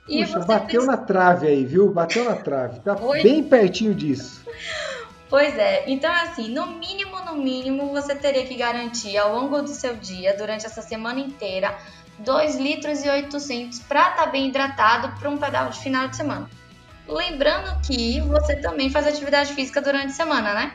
E 0.08 0.26
Puxa, 0.26 0.40
bateu 0.40 0.86
na 0.86 0.98
trave 0.98 1.48
aí, 1.48 1.66
viu? 1.66 1.92
Bateu 1.92 2.24
na 2.24 2.36
trave. 2.36 2.80
Tá 2.80 2.96
Oi? 2.96 3.22
bem 3.22 3.44
pertinho 3.44 3.94
disso. 3.94 4.46
Pois 5.30 5.58
é, 5.58 5.84
então 5.88 6.10
assim, 6.10 6.48
no 6.54 6.68
mínimo, 6.68 7.20
no 7.26 7.36
mínimo, 7.36 7.92
você 7.92 8.16
teria 8.16 8.46
que 8.46 8.56
garantir 8.56 9.18
ao 9.18 9.36
longo 9.36 9.62
do 9.62 9.68
seu 9.68 9.96
dia, 9.98 10.34
durante 10.38 10.66
essa 10.66 10.82
semana 10.82 11.20
inteira, 11.20 11.76
2 12.20 12.56
litros 12.56 13.04
e 13.04 13.10
800 13.10 13.80
para 13.80 14.10
estar 14.10 14.24
tá 14.24 14.26
bem 14.28 14.48
hidratado 14.48 15.20
para 15.20 15.30
um 15.30 15.38
pedal 15.38 15.70
de 15.70 15.80
final 15.80 16.08
de 16.08 16.16
semana. 16.16 16.50
Lembrando 17.08 17.80
que 17.82 18.22
você 18.22 18.56
também 18.56 18.90
faz 18.90 19.06
atividade 19.06 19.54
física 19.54 19.82
durante 19.82 20.08
a 20.08 20.16
semana, 20.16 20.54
né? 20.54 20.72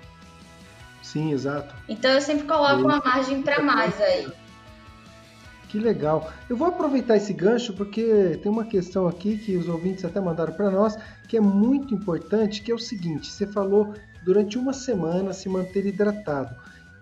Sim, 1.02 1.32
exato. 1.32 1.74
Então 1.88 2.10
eu 2.10 2.20
sempre 2.20 2.46
coloco 2.46 2.82
uma 2.82 2.98
margem 2.98 3.42
para 3.42 3.62
mais 3.62 3.98
aí. 4.00 4.28
Que 5.72 5.78
legal. 5.78 6.30
Eu 6.50 6.56
vou 6.56 6.68
aproveitar 6.68 7.16
esse 7.16 7.32
gancho 7.32 7.72
porque 7.72 8.38
tem 8.42 8.52
uma 8.52 8.66
questão 8.66 9.08
aqui 9.08 9.38
que 9.38 9.56
os 9.56 9.70
ouvintes 9.70 10.04
até 10.04 10.20
mandaram 10.20 10.52
para 10.52 10.70
nós, 10.70 10.98
que 11.26 11.34
é 11.34 11.40
muito 11.40 11.94
importante, 11.94 12.60
que 12.60 12.70
é 12.70 12.74
o 12.74 12.78
seguinte: 12.78 13.32
você 13.32 13.46
falou 13.46 13.94
durante 14.22 14.58
uma 14.58 14.74
semana 14.74 15.32
se 15.32 15.48
manter 15.48 15.86
hidratado. 15.86 16.54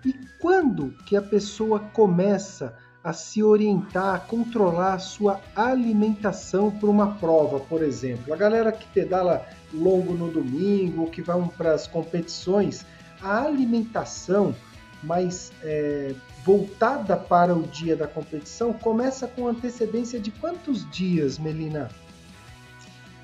E 0.06 0.14
quando 0.38 0.92
que 1.04 1.16
a 1.16 1.20
pessoa 1.20 1.80
começa 1.80 2.72
a 3.02 3.12
se 3.12 3.42
orientar, 3.42 4.14
a 4.14 4.20
controlar 4.20 4.94
a 4.94 4.98
sua 5.00 5.40
alimentação 5.56 6.70
para 6.70 6.88
uma 6.88 7.16
prova, 7.16 7.58
por 7.58 7.82
exemplo. 7.82 8.32
A 8.32 8.36
galera 8.36 8.70
que 8.70 8.86
pedala 8.94 9.44
longo 9.74 10.14
no 10.14 10.30
domingo, 10.30 11.10
que 11.10 11.22
vai 11.22 11.42
para 11.58 11.74
as 11.74 11.88
competições, 11.88 12.86
a 13.20 13.42
alimentação 13.42 14.54
mais 15.02 15.50
é, 15.64 16.14
voltada 16.44 17.16
para 17.16 17.54
o 17.54 17.62
dia 17.62 17.96
da 17.96 18.06
competição 18.06 18.72
começa 18.72 19.28
com 19.28 19.46
antecedência 19.46 20.18
de 20.18 20.30
quantos 20.30 20.88
dias, 20.90 21.38
Melina? 21.38 21.90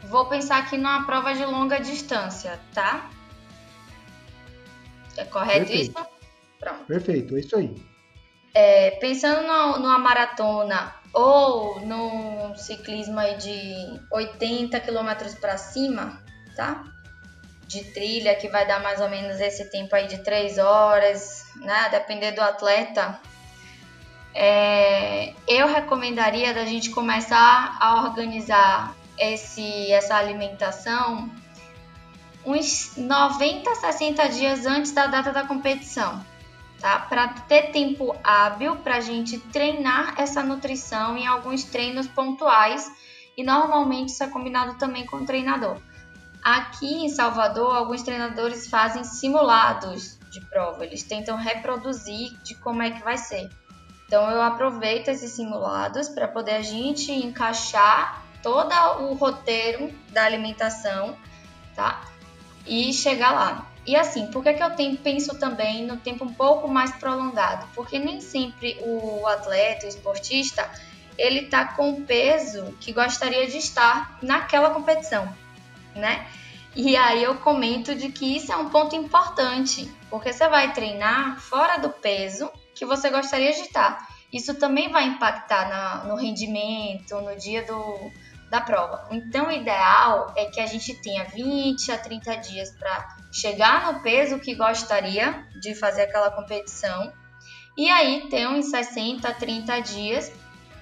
Vou 0.04 0.26
pensar 0.26 0.58
aqui 0.58 0.76
numa 0.76 1.04
prova 1.04 1.34
de 1.34 1.44
longa 1.44 1.78
distância, 1.78 2.60
tá? 2.72 3.10
É 5.16 5.24
correto 5.24 5.66
Perfeito. 5.66 5.98
isso? 5.98 6.06
Pronto. 6.60 6.84
Perfeito, 6.84 7.36
é 7.36 7.40
isso 7.40 7.56
aí. 7.56 7.74
É, 8.54 8.90
pensando 8.92 9.46
no, 9.46 9.78
numa 9.78 9.98
maratona 9.98 10.94
ou 11.12 11.80
no 11.80 12.54
ciclismo 12.56 13.18
aí 13.18 13.36
de 13.36 14.00
80 14.12 14.78
km 14.80 15.38
para 15.40 15.56
cima, 15.56 16.22
tá? 16.54 16.84
De 17.66 17.84
trilha, 17.92 18.34
que 18.34 18.48
vai 18.48 18.66
dar 18.66 18.80
mais 18.80 19.00
ou 19.00 19.08
menos 19.08 19.40
esse 19.40 19.70
tempo 19.70 19.94
aí 19.94 20.06
de 20.06 20.18
3 20.18 20.58
horas, 20.58 21.44
né? 21.56 21.88
Depender 21.90 22.32
do 22.32 22.40
atleta. 22.40 23.20
É, 24.34 25.32
eu 25.48 25.66
recomendaria 25.66 26.52
da 26.52 26.64
gente 26.64 26.90
começar 26.90 27.76
a 27.80 28.02
organizar 28.02 28.94
esse, 29.18 29.90
essa 29.90 30.16
alimentação 30.16 31.30
uns 32.44 32.96
90, 32.96 33.74
60 33.74 34.28
dias 34.28 34.66
antes 34.66 34.92
da 34.92 35.06
data 35.06 35.32
da 35.32 35.44
competição 35.44 36.24
tá? 36.80 37.00
Para 37.00 37.28
ter 37.28 37.70
tempo 37.72 38.14
hábil 38.22 38.76
para 38.76 38.96
a 38.96 39.00
gente 39.00 39.38
treinar 39.38 40.14
essa 40.18 40.42
nutrição 40.42 41.16
em 41.16 41.26
alguns 41.26 41.64
treinos 41.64 42.06
pontuais 42.06 42.90
e 43.36 43.42
normalmente 43.42 44.10
isso 44.10 44.22
é 44.22 44.28
combinado 44.28 44.78
também 44.78 45.06
com 45.06 45.18
o 45.18 45.26
treinador. 45.26 45.78
Aqui 46.46 47.04
em 47.04 47.08
Salvador, 47.08 47.74
alguns 47.74 48.04
treinadores 48.04 48.68
fazem 48.68 49.02
simulados 49.02 50.16
de 50.30 50.40
prova, 50.42 50.84
eles 50.84 51.02
tentam 51.02 51.36
reproduzir 51.36 52.40
de 52.44 52.54
como 52.54 52.84
é 52.84 52.92
que 52.92 53.02
vai 53.02 53.18
ser. 53.18 53.50
Então 54.06 54.30
eu 54.30 54.40
aproveito 54.40 55.08
esses 55.08 55.32
simulados 55.32 56.08
para 56.08 56.28
poder 56.28 56.52
a 56.52 56.62
gente 56.62 57.10
encaixar 57.10 58.22
todo 58.44 58.72
o 59.00 59.14
roteiro 59.14 59.92
da 60.12 60.22
alimentação, 60.22 61.16
tá? 61.74 62.04
E 62.64 62.92
chegar 62.92 63.32
lá. 63.32 63.66
E 63.84 63.96
assim, 63.96 64.28
por 64.28 64.44
que, 64.44 64.54
que 64.54 64.62
eu 64.62 64.70
tenho, 64.70 64.96
penso 64.98 65.36
também 65.40 65.84
no 65.84 65.96
tempo 65.96 66.24
um 66.24 66.32
pouco 66.32 66.68
mais 66.68 66.92
prolongado? 66.92 67.66
Porque 67.74 67.98
nem 67.98 68.20
sempre 68.20 68.78
o 68.82 69.26
atleta, 69.26 69.84
o 69.84 69.88
esportista, 69.88 70.70
ele 71.18 71.40
está 71.40 71.64
com 71.64 71.90
o 71.90 72.02
peso 72.02 72.72
que 72.78 72.92
gostaria 72.92 73.48
de 73.48 73.58
estar 73.58 74.16
naquela 74.22 74.70
competição, 74.70 75.28
né? 75.96 76.26
E 76.74 76.96
aí 76.96 77.22
eu 77.22 77.36
comento 77.36 77.94
de 77.94 78.10
que 78.10 78.36
isso 78.36 78.52
é 78.52 78.56
um 78.56 78.68
ponto 78.68 78.94
importante, 78.94 79.90
porque 80.10 80.32
você 80.32 80.46
vai 80.48 80.72
treinar 80.72 81.40
fora 81.40 81.78
do 81.78 81.88
peso 81.88 82.50
que 82.74 82.84
você 82.84 83.08
gostaria 83.08 83.52
de 83.52 83.60
estar. 83.60 84.06
Isso 84.32 84.54
também 84.58 84.90
vai 84.90 85.06
impactar 85.06 85.68
na, 85.68 86.04
no 86.04 86.16
rendimento, 86.16 87.18
no 87.22 87.34
dia 87.36 87.64
do, 87.64 88.10
da 88.50 88.60
prova. 88.60 89.08
Então, 89.10 89.48
o 89.48 89.52
ideal 89.52 90.34
é 90.36 90.46
que 90.46 90.60
a 90.60 90.66
gente 90.66 90.94
tenha 91.00 91.24
20 91.24 91.92
a 91.92 91.98
30 91.98 92.36
dias 92.36 92.70
para 92.72 93.16
chegar 93.32 93.92
no 93.92 94.00
peso 94.00 94.38
que 94.38 94.54
gostaria 94.54 95.46
de 95.60 95.74
fazer 95.74 96.02
aquela 96.02 96.30
competição 96.30 97.12
e 97.76 97.90
aí 97.90 98.28
ter 98.30 98.48
uns 98.48 98.70
60 98.70 99.28
a 99.28 99.34
30 99.34 99.80
dias 99.80 100.32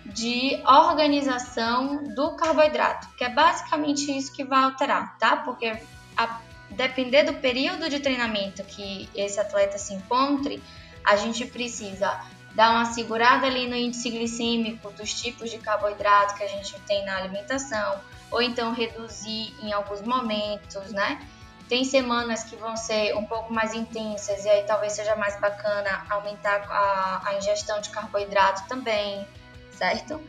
de 0.06 0.62
organização 0.66 2.04
do 2.14 2.36
carboidrato, 2.36 3.08
que 3.16 3.24
é 3.24 3.28
basicamente 3.28 4.16
isso 4.16 4.32
que 4.32 4.44
vai 4.44 4.64
alterar, 4.64 5.18
tá? 5.18 5.36
Porque 5.36 5.76
a 6.16 6.40
depender 6.70 7.22
do 7.24 7.34
período 7.34 7.88
de 7.88 8.00
treinamento 8.00 8.62
que 8.64 9.08
esse 9.14 9.38
atleta 9.40 9.78
se 9.78 9.94
encontre, 9.94 10.62
a 11.04 11.16
gente 11.16 11.46
precisa 11.46 12.20
dar 12.54 12.70
uma 12.70 12.84
segurada 12.84 13.46
ali 13.46 13.66
no 13.66 13.74
índice 13.74 14.10
glicêmico 14.10 14.90
dos 14.92 15.12
tipos 15.20 15.50
de 15.50 15.58
carboidrato 15.58 16.34
que 16.36 16.42
a 16.42 16.48
gente 16.48 16.78
tem 16.80 17.04
na 17.04 17.16
alimentação, 17.16 18.00
ou 18.30 18.40
então 18.40 18.72
reduzir 18.72 19.54
em 19.62 19.72
alguns 19.72 20.02
momentos, 20.02 20.92
né? 20.92 21.20
Tem 21.68 21.82
semanas 21.84 22.44
que 22.44 22.56
vão 22.56 22.76
ser 22.76 23.16
um 23.16 23.24
pouco 23.24 23.52
mais 23.52 23.74
intensas 23.74 24.44
e 24.44 24.48
aí 24.48 24.64
talvez 24.64 24.92
seja 24.92 25.16
mais 25.16 25.38
bacana 25.40 26.04
aumentar 26.10 26.62
a, 26.68 27.28
a 27.28 27.34
ingestão 27.38 27.80
de 27.80 27.88
carboidrato 27.88 28.68
também, 28.68 29.26
certo? 29.76 30.20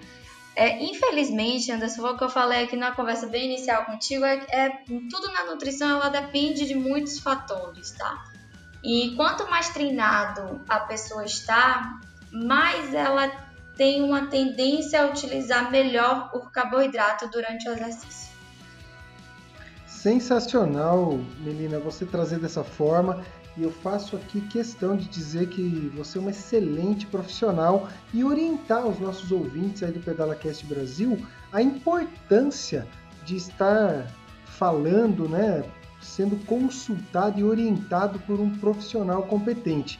É, 0.56 0.82
infelizmente, 0.82 1.70
Anderson, 1.72 2.02
o 2.08 2.18
que 2.18 2.24
eu 2.24 2.30
falei 2.30 2.64
aqui 2.64 2.78
na 2.78 2.94
conversa 2.94 3.28
bem 3.28 3.46
inicial 3.46 3.86
contigo, 3.86 4.24
é, 4.24 4.46
é 4.50 4.70
tudo 4.88 5.32
na 5.34 5.46
nutrição 5.46 5.90
ela 5.90 6.10
depende 6.10 6.66
de 6.66 6.76
muitos 6.76 7.20
fatores, 7.20 7.92
tá? 7.92 8.24
E 8.82 9.14
quanto 9.16 9.50
mais 9.50 9.70
treinado 9.70 10.64
a 10.70 10.80
pessoa 10.82 11.26
está, 11.26 12.00
mais 12.32 12.94
ela 12.94 13.30
tem 13.76 14.02
uma 14.02 14.28
tendência 14.28 15.02
a 15.02 15.08
utilizar 15.08 15.70
melhor 15.70 16.32
o 16.34 16.50
carboidrato 16.50 17.28
durante 17.28 17.68
o 17.68 17.74
exercício. 17.74 18.25
Sensacional, 20.06 21.20
menina, 21.40 21.80
você 21.80 22.06
trazer 22.06 22.38
dessa 22.38 22.64
forma. 22.64 23.24
E 23.58 23.64
eu 23.64 23.72
faço 23.72 24.16
aqui 24.16 24.40
questão 24.40 24.96
de 24.96 25.08
dizer 25.08 25.50
que 25.50 25.92
você 25.96 26.20
é 26.20 26.22
uma 26.22 26.30
excelente 26.30 27.08
profissional 27.08 27.90
e 28.14 28.24
orientar 28.24 28.86
os 28.86 29.00
nossos 29.00 29.32
ouvintes 29.32 29.82
aí 29.82 29.92
do 29.92 30.00
PedalaCast 30.00 30.64
Brasil 30.68 31.18
a 31.52 31.60
importância 31.60 32.88
de 33.26 33.36
estar 33.36 34.06
falando, 34.46 35.28
né, 35.28 35.64
sendo 36.00 36.36
consultado 36.46 37.40
e 37.40 37.44
orientado 37.44 38.20
por 38.20 38.40
um 38.40 38.52
profissional 38.60 39.24
competente 39.24 40.00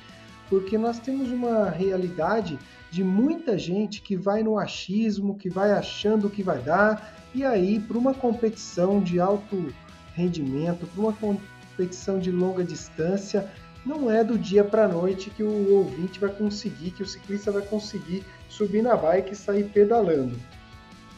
porque 0.50 0.78
nós 0.78 1.00
temos 1.00 1.32
uma 1.32 1.70
realidade 1.70 2.60
de 2.92 3.04
muita 3.04 3.58
gente 3.58 4.02
que 4.02 4.16
vai 4.16 4.44
no 4.44 4.58
achismo, 4.60 5.36
que 5.36 5.50
vai 5.50 5.72
achando 5.72 6.30
que 6.30 6.44
vai 6.44 6.60
dar, 6.60 7.16
e 7.34 7.44
aí 7.44 7.80
para 7.80 7.98
uma 7.98 8.14
competição 8.14 9.02
de 9.02 9.20
alto 9.20 9.74
rendimento, 10.16 10.88
para 10.88 11.02
uma 11.02 11.14
competição 11.14 12.18
de 12.18 12.32
longa 12.32 12.64
distância, 12.64 13.52
não 13.86 14.10
é 14.10 14.24
do 14.24 14.38
dia 14.38 14.64
para 14.64 14.86
a 14.86 14.88
noite 14.88 15.30
que 15.30 15.44
o 15.44 15.76
ouvinte 15.76 16.20
vai 16.20 16.30
conseguir, 16.30 16.92
que 16.92 17.04
o 17.04 17.08
ciclista 17.08 17.52
vai 17.52 17.62
conseguir 17.62 18.24
subir 18.50 18.82
na 18.82 18.96
bike 18.96 19.34
e 19.34 19.36
sair 19.36 19.66
pedalando. 19.66 20.40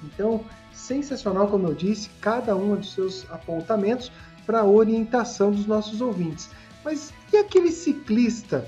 Então, 0.03 0.43
sensacional, 0.73 1.47
como 1.47 1.67
eu 1.67 1.73
disse, 1.73 2.09
cada 2.19 2.55
um 2.55 2.75
dos 2.75 2.93
seus 2.93 3.25
apontamentos 3.31 4.11
para 4.45 4.65
orientação 4.65 5.51
dos 5.51 5.65
nossos 5.65 6.01
ouvintes. 6.01 6.49
Mas 6.83 7.13
e 7.31 7.37
aquele 7.37 7.71
ciclista 7.71 8.67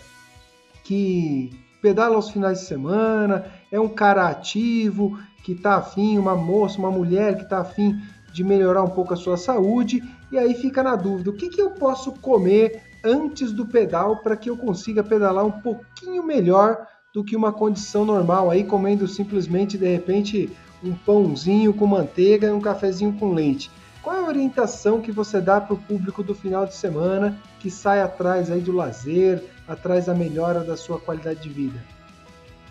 que 0.84 1.52
pedala 1.82 2.16
aos 2.16 2.30
finais 2.30 2.60
de 2.60 2.66
semana, 2.66 3.52
é 3.72 3.80
um 3.80 3.88
cara 3.88 4.28
ativo, 4.28 5.18
que 5.44 5.54
está 5.54 5.76
afim, 5.76 6.18
uma 6.18 6.36
moça, 6.36 6.78
uma 6.78 6.92
mulher 6.92 7.38
que 7.38 7.44
está 7.44 7.60
afim 7.60 8.02
de 8.32 8.44
melhorar 8.44 8.84
um 8.84 8.90
pouco 8.90 9.14
a 9.14 9.18
sua 9.18 9.38
saúde, 9.38 10.04
e 10.32 10.38
aí 10.38 10.54
fica 10.56 10.84
na 10.84 10.96
dúvida: 10.96 11.30
o 11.30 11.34
que, 11.34 11.50
que 11.50 11.62
eu 11.62 11.72
posso 11.72 12.12
comer 12.14 12.82
antes 13.04 13.52
do 13.52 13.66
pedal 13.66 14.18
para 14.18 14.36
que 14.36 14.50
eu 14.50 14.58
consiga 14.58 15.04
pedalar 15.04 15.46
um 15.46 15.52
pouquinho 15.52 16.24
melhor 16.24 16.88
do 17.14 17.24
que 17.24 17.36
uma 17.36 17.52
condição 17.52 18.06
normal, 18.06 18.52
aí 18.52 18.64
comendo 18.64 19.08
simplesmente 19.08 19.78
de 19.78 19.88
repente 19.88 20.50
um 20.84 20.94
pãozinho 20.94 21.74
com 21.74 21.88
manteiga 21.88 22.48
e 22.48 22.52
um 22.52 22.62
cafezinho 22.62 23.14
com 23.14 23.34
leite. 23.34 23.70
qual 24.02 24.16
é 24.16 24.20
a 24.20 24.28
orientação 24.28 25.02
que 25.02 25.12
você 25.12 25.42
dá 25.42 25.60
para 25.60 25.74
o 25.74 25.78
público 25.78 26.24
do 26.24 26.34
final 26.34 26.66
de 26.66 26.76
semana 26.76 27.38
que 27.60 27.70
sai 27.70 28.02
atrás 28.02 28.50
aí 28.52 28.62
do 28.62 28.72
lazer, 28.72 29.44
atrás 29.68 30.06
da 30.06 30.14
melhora 30.14 30.64
da 30.64 30.78
sua 30.78 31.00
qualidade 31.00 31.42
de 31.42 31.50
vida? 31.50 31.84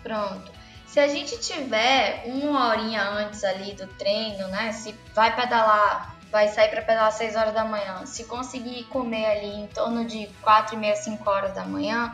Pronto. 0.01 0.58
Se 0.89 0.99
a 0.99 1.07
gente 1.07 1.39
tiver 1.39 2.23
uma 2.25 2.67
horinha 2.67 3.03
antes 3.03 3.43
ali 3.43 3.73
do 3.73 3.85
treino, 3.85 4.47
né? 4.47 4.71
Se 4.71 4.91
vai 5.13 5.35
pedalar, 5.35 6.15
vai 6.31 6.47
sair 6.47 6.67
para 6.69 6.81
pedalar 6.81 7.09
às 7.09 7.13
6 7.13 7.35
horas 7.35 7.53
da 7.53 7.63
manhã, 7.63 8.07
se 8.07 8.23
conseguir 8.23 8.85
comer 8.85 9.23
ali 9.27 9.61
em 9.61 9.67
torno 9.67 10.03
de 10.03 10.25
4 10.41 10.73
e 10.73 10.79
meia, 10.79 10.95
5 10.95 11.29
horas 11.29 11.53
da 11.53 11.63
manhã, 11.63 12.11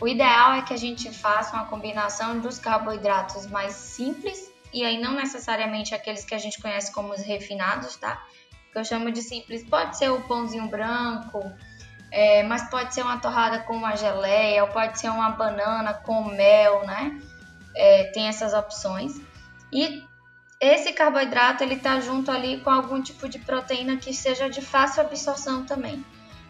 o 0.00 0.08
ideal 0.08 0.54
é 0.54 0.62
que 0.62 0.72
a 0.72 0.76
gente 0.78 1.10
faça 1.12 1.54
uma 1.54 1.66
combinação 1.66 2.38
dos 2.38 2.58
carboidratos 2.58 3.46
mais 3.46 3.74
simples 3.74 4.50
e 4.72 4.86
aí 4.86 4.98
não 4.98 5.12
necessariamente 5.12 5.94
aqueles 5.94 6.24
que 6.24 6.34
a 6.34 6.38
gente 6.38 6.58
conhece 6.62 6.90
como 6.90 7.12
os 7.12 7.20
refinados, 7.20 7.94
tá? 7.96 8.24
Que 8.72 8.78
eu 8.78 8.84
chamo 8.86 9.12
de 9.12 9.20
simples. 9.20 9.68
Pode 9.68 9.98
ser 9.98 10.10
o 10.10 10.22
pãozinho 10.22 10.66
branco, 10.66 11.42
é, 12.10 12.42
mas 12.42 12.70
pode 12.70 12.94
ser 12.94 13.02
uma 13.02 13.18
torrada 13.18 13.58
com 13.64 13.74
uma 13.74 13.94
geleia, 13.96 14.64
ou 14.64 14.70
pode 14.70 14.98
ser 14.98 15.10
uma 15.10 15.28
banana 15.28 15.92
com 15.92 16.24
mel, 16.24 16.86
né? 16.86 17.20
É, 17.74 18.04
tem 18.04 18.28
essas 18.28 18.54
opções. 18.54 19.20
E 19.72 20.04
esse 20.60 20.92
carboidrato 20.92 21.62
ele 21.62 21.76
tá 21.76 22.00
junto 22.00 22.30
ali 22.30 22.60
com 22.60 22.70
algum 22.70 23.00
tipo 23.00 23.28
de 23.28 23.38
proteína 23.38 23.96
que 23.96 24.12
seja 24.12 24.50
de 24.50 24.60
fácil 24.60 25.02
absorção 25.02 25.64
também. 25.64 26.04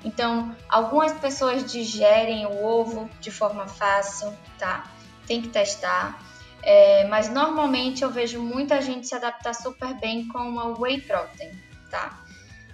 Então, 0.04 0.54
algumas 0.68 1.12
pessoas 1.12 1.70
digerem 1.70 2.46
o 2.46 2.64
ovo 2.64 3.10
de 3.20 3.30
forma 3.30 3.66
fácil, 3.66 4.32
tá? 4.58 4.84
Tem 5.26 5.42
que 5.42 5.48
testar. 5.48 6.18
É, 6.62 7.06
mas 7.08 7.28
normalmente 7.28 8.02
eu 8.02 8.10
vejo 8.10 8.40
muita 8.40 8.80
gente 8.80 9.06
se 9.06 9.14
adaptar 9.14 9.54
super 9.54 9.98
bem 10.00 10.26
com 10.28 10.38
uma 10.38 10.78
whey 10.78 11.00
protein, 11.00 11.50
tá? 11.90 12.18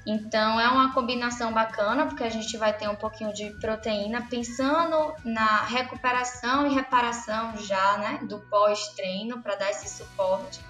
Então 0.07 0.61
é 0.61 0.69
uma 0.69 0.93
combinação 0.93 1.53
bacana 1.53 2.07
porque 2.07 2.25
a 2.25 2.29
gente 2.29 2.57
vai 2.59 2.77
ter 2.77 2.89
um 2.89 2.95
pouquinho 2.95 3.33
de 3.33 3.51
proteína 3.59 4.27
pensando 4.29 5.15
na 5.25 5.65
recuperação 5.65 6.67
e 6.67 6.75
reparação 6.75 7.57
já, 7.57 7.97
né, 7.97 8.21
do 8.23 8.39
pós-treino 8.41 9.43
para 9.43 9.55
dar 9.55 9.71
esse 9.71 9.89
suporte 9.89 10.61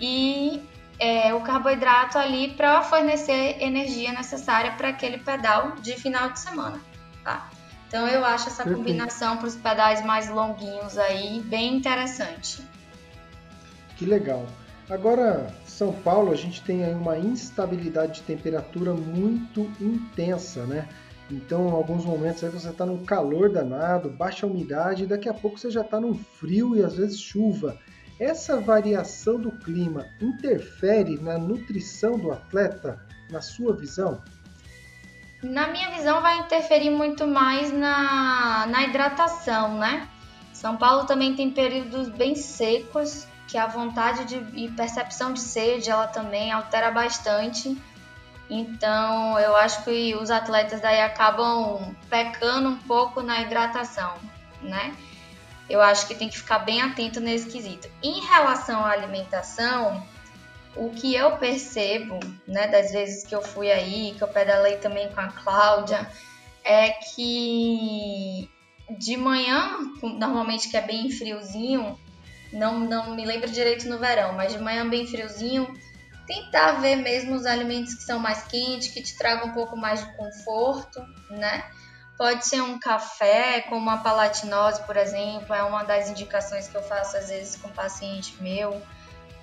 e 0.00 0.66
é, 0.98 1.34
o 1.34 1.40
carboidrato 1.40 2.18
ali 2.18 2.54
para 2.54 2.82
fornecer 2.82 3.62
energia 3.62 4.12
necessária 4.12 4.72
para 4.72 4.88
aquele 4.88 5.18
pedal 5.18 5.72
de 5.76 5.94
final 5.94 6.30
de 6.30 6.40
semana, 6.40 6.80
tá? 7.22 7.50
Então 7.88 8.08
eu 8.08 8.24
acho 8.24 8.48
essa 8.48 8.64
combinação 8.64 9.36
para 9.36 9.46
os 9.46 9.54
pedais 9.54 10.04
mais 10.04 10.28
longuinhos 10.28 10.98
aí 10.98 11.40
bem 11.42 11.76
interessante. 11.76 12.62
Que 13.96 14.04
legal. 14.04 14.46
Agora, 14.90 15.54
São 15.74 15.92
Paulo, 15.92 16.30
a 16.30 16.36
gente 16.36 16.62
tem 16.62 16.84
aí 16.84 16.94
uma 16.94 17.18
instabilidade 17.18 18.20
de 18.20 18.22
temperatura 18.22 18.94
muito 18.94 19.62
intensa, 19.80 20.64
né? 20.66 20.88
Então, 21.28 21.68
em 21.68 21.72
alguns 21.72 22.04
momentos 22.04 22.44
aí 22.44 22.50
você 22.50 22.68
está 22.68 22.86
num 22.86 23.04
calor 23.04 23.50
danado, 23.50 24.08
baixa 24.08 24.46
umidade, 24.46 25.02
e 25.02 25.06
daqui 25.06 25.28
a 25.28 25.34
pouco 25.34 25.58
você 25.58 25.72
já 25.72 25.80
está 25.80 26.00
num 26.00 26.14
frio 26.14 26.76
e 26.76 26.84
às 26.84 26.94
vezes 26.94 27.18
chuva. 27.18 27.76
Essa 28.20 28.60
variação 28.60 29.40
do 29.40 29.50
clima 29.50 30.06
interfere 30.20 31.18
na 31.20 31.36
nutrição 31.38 32.16
do 32.16 32.30
atleta, 32.30 33.04
na 33.28 33.40
sua 33.40 33.74
visão? 33.74 34.22
na 35.42 35.66
minha 35.66 35.90
visão, 35.90 36.22
vai 36.22 36.38
interferir 36.38 36.88
muito 36.88 37.26
mais 37.26 37.70
na, 37.70 38.64
na 38.66 38.84
hidratação, 38.84 39.76
né? 39.76 40.08
São 40.54 40.76
Paulo 40.76 41.04
também 41.04 41.34
tem 41.34 41.50
períodos 41.50 42.08
bem 42.08 42.34
secos, 42.34 43.26
que 43.48 43.58
a 43.58 43.66
vontade 43.66 44.24
de, 44.24 44.36
e 44.58 44.70
percepção 44.70 45.32
de 45.32 45.40
sede 45.40 45.90
ela 45.90 46.06
também 46.06 46.52
altera 46.52 46.90
bastante. 46.90 47.76
Então, 48.48 49.38
eu 49.38 49.56
acho 49.56 49.84
que 49.84 50.14
os 50.14 50.30
atletas 50.30 50.80
daí 50.80 51.00
acabam 51.00 51.94
pecando 52.10 52.68
um 52.68 52.78
pouco 52.78 53.22
na 53.22 53.40
hidratação, 53.40 54.14
né? 54.60 54.94
Eu 55.68 55.80
acho 55.80 56.06
que 56.06 56.14
tem 56.14 56.28
que 56.28 56.36
ficar 56.36 56.58
bem 56.58 56.82
atento 56.82 57.20
nesse 57.20 57.48
quesito. 57.48 57.88
Em 58.02 58.20
relação 58.20 58.84
à 58.84 58.90
alimentação, 58.90 60.06
o 60.76 60.90
que 60.90 61.14
eu 61.14 61.36
percebo, 61.38 62.18
né, 62.46 62.66
das 62.66 62.92
vezes 62.92 63.24
que 63.24 63.34
eu 63.34 63.42
fui 63.42 63.70
aí, 63.70 64.14
que 64.16 64.22
eu 64.22 64.28
pedalei 64.28 64.76
também 64.76 65.10
com 65.12 65.20
a 65.20 65.28
Cláudia, 65.28 66.06
é 66.62 66.90
que 66.90 68.50
de 68.98 69.16
manhã, 69.16 69.78
normalmente 70.02 70.68
que 70.68 70.76
é 70.76 70.82
bem 70.82 71.10
friozinho, 71.10 71.98
não, 72.54 72.80
não 72.80 73.14
me 73.14 73.24
lembro 73.24 73.50
direito 73.50 73.88
no 73.88 73.98
verão, 73.98 74.32
mas 74.32 74.52
de 74.52 74.58
manhã 74.58 74.88
bem 74.88 75.06
friozinho, 75.06 75.72
tentar 76.26 76.80
ver 76.80 76.96
mesmo 76.96 77.34
os 77.34 77.44
alimentos 77.44 77.94
que 77.94 78.02
são 78.02 78.18
mais 78.18 78.44
quentes, 78.44 78.88
que 78.88 79.02
te 79.02 79.16
tragam 79.16 79.48
um 79.48 79.52
pouco 79.52 79.76
mais 79.76 80.00
de 80.00 80.16
conforto, 80.16 81.00
né? 81.30 81.64
Pode 82.16 82.46
ser 82.46 82.62
um 82.62 82.78
café 82.78 83.62
com 83.62 83.76
uma 83.76 83.98
palatinose, 83.98 84.82
por 84.84 84.96
exemplo, 84.96 85.52
é 85.52 85.62
uma 85.64 85.82
das 85.82 86.08
indicações 86.08 86.68
que 86.68 86.76
eu 86.76 86.82
faço 86.82 87.16
às 87.16 87.28
vezes 87.28 87.56
com 87.56 87.68
paciente 87.70 88.36
meu 88.40 88.80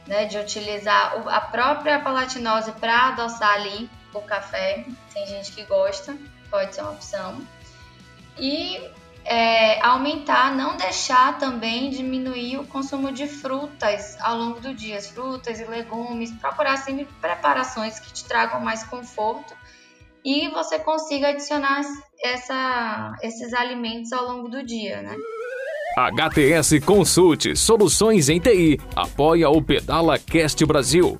né, 0.08 0.26
de 0.26 0.38
utilizar 0.38 1.14
a 1.28 1.42
própria 1.42 2.00
palatinose 2.00 2.72
para 2.74 3.10
adoçar 3.10 3.54
ali 3.54 3.90
o 4.14 4.22
café. 4.22 4.86
Tem 5.14 5.28
gente 5.28 5.52
que 5.52 5.64
gosta, 5.64 6.18
pode 6.50 6.74
ser 6.74 6.82
uma 6.82 6.92
opção. 6.92 7.46
E 8.38 8.90
é, 9.26 9.82
aumentar, 9.86 10.56
não 10.56 10.76
deixar 10.76 11.38
também 11.38 11.90
diminuir 11.90 12.58
o 12.58 12.66
consumo 12.66 13.12
de 13.12 13.28
frutas 13.28 14.18
ao 14.20 14.38
longo 14.38 14.60
do 14.60 14.74
dia, 14.74 15.02
frutas 15.02 15.60
e 15.60 15.66
legumes, 15.66 16.32
procurar 16.32 16.78
sempre 16.78 17.08
preparações 17.20 18.00
que 18.00 18.12
te 18.12 18.26
tragam 18.26 18.60
mais 18.60 18.84
conforto 18.84 19.54
e 20.24 20.50
você 20.50 20.80
consiga 20.80 21.30
adicionar 21.30 21.82
essa, 22.24 23.16
esses 23.22 23.54
alimentos 23.54 24.12
ao 24.14 24.26
longo 24.26 24.50
do 24.50 24.64
dia, 24.64 25.02
né? 25.02 25.16
HTS 25.98 26.80
Consulte 26.80 27.56
Soluções 27.56 28.30
em 28.30 28.40
TI 28.40 28.80
apoia 28.96 29.50
o 29.50 29.62
Pedala 29.62 30.18
Cast 30.18 30.66
Brasil. 30.66 31.20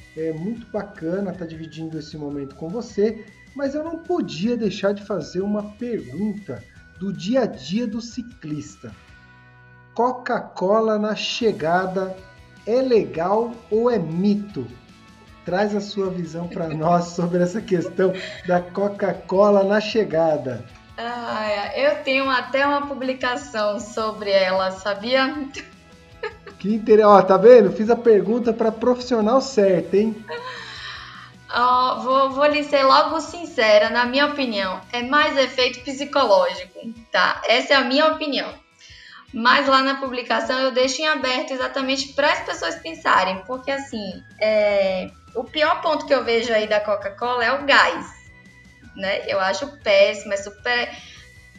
É 0.15 0.33
muito 0.33 0.67
bacana 0.67 1.31
estar 1.31 1.45
dividindo 1.45 1.97
esse 1.97 2.17
momento 2.17 2.55
com 2.55 2.67
você, 2.67 3.25
mas 3.55 3.75
eu 3.75 3.83
não 3.83 3.99
podia 3.99 4.57
deixar 4.57 4.93
de 4.93 5.03
fazer 5.05 5.41
uma 5.41 5.63
pergunta 5.73 6.63
do 6.99 7.13
dia 7.13 7.43
a 7.43 7.45
dia 7.45 7.87
do 7.87 8.01
ciclista. 8.01 8.91
Coca-Cola 9.93 10.97
na 10.99 11.15
chegada 11.15 12.15
é 12.65 12.81
legal 12.81 13.53
ou 13.69 13.89
é 13.89 13.97
mito? 13.97 14.67
Traz 15.45 15.75
a 15.75 15.81
sua 15.81 16.09
visão 16.09 16.47
para 16.47 16.67
nós 16.75 17.05
sobre 17.05 17.41
essa 17.41 17.61
questão 17.61 18.13
da 18.47 18.61
Coca-Cola 18.61 19.63
na 19.63 19.81
chegada. 19.81 20.63
Ah, 20.97 21.71
eu 21.75 22.03
tenho 22.03 22.29
até 22.29 22.65
uma 22.65 22.85
publicação 22.85 23.79
sobre 23.79 24.29
ela, 24.29 24.71
sabia? 24.71 25.33
Que 26.61 26.75
interessante. 26.75 27.07
Ó, 27.07 27.21
tá 27.23 27.37
vendo? 27.37 27.71
Fiz 27.71 27.89
a 27.89 27.95
pergunta 27.95 28.53
para 28.53 28.71
profissional 28.71 29.41
certo, 29.41 29.95
hein? 29.95 30.15
Oh, 31.53 32.01
vou, 32.01 32.29
vou 32.29 32.45
lhe 32.45 32.63
ser 32.63 32.83
logo 32.83 33.19
sincera, 33.19 33.89
na 33.89 34.05
minha 34.05 34.27
opinião, 34.27 34.79
é 34.93 35.01
mais 35.01 35.35
efeito 35.35 35.81
psicológico, 35.81 36.79
tá? 37.11 37.41
Essa 37.47 37.73
é 37.73 37.77
a 37.77 37.83
minha 37.83 38.05
opinião. 38.13 38.53
Mas 39.33 39.67
lá 39.67 39.81
na 39.81 39.95
publicação 39.95 40.59
eu 40.59 40.71
deixo 40.71 41.01
em 41.01 41.07
aberto 41.07 41.51
exatamente 41.51 42.13
para 42.13 42.31
as 42.31 42.41
pessoas 42.41 42.75
pensarem, 42.75 43.41
porque 43.47 43.71
assim, 43.71 44.23
é... 44.39 45.09
o 45.35 45.43
pior 45.43 45.81
ponto 45.81 46.05
que 46.05 46.13
eu 46.13 46.23
vejo 46.23 46.53
aí 46.53 46.67
da 46.67 46.79
Coca-Cola 46.79 47.43
é 47.43 47.51
o 47.53 47.65
gás, 47.65 48.05
né? 48.95 49.23
Eu 49.27 49.39
acho 49.39 49.65
péssimo, 49.79 50.33
é 50.33 50.37
super 50.37 50.89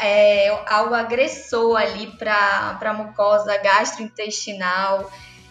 é, 0.03 0.49
algo 0.67 0.95
agressor 0.95 1.77
ali 1.77 2.09
para 2.19 2.79
a 2.81 2.93
mucosa 2.93 3.57
gastrointestinal. 3.59 5.11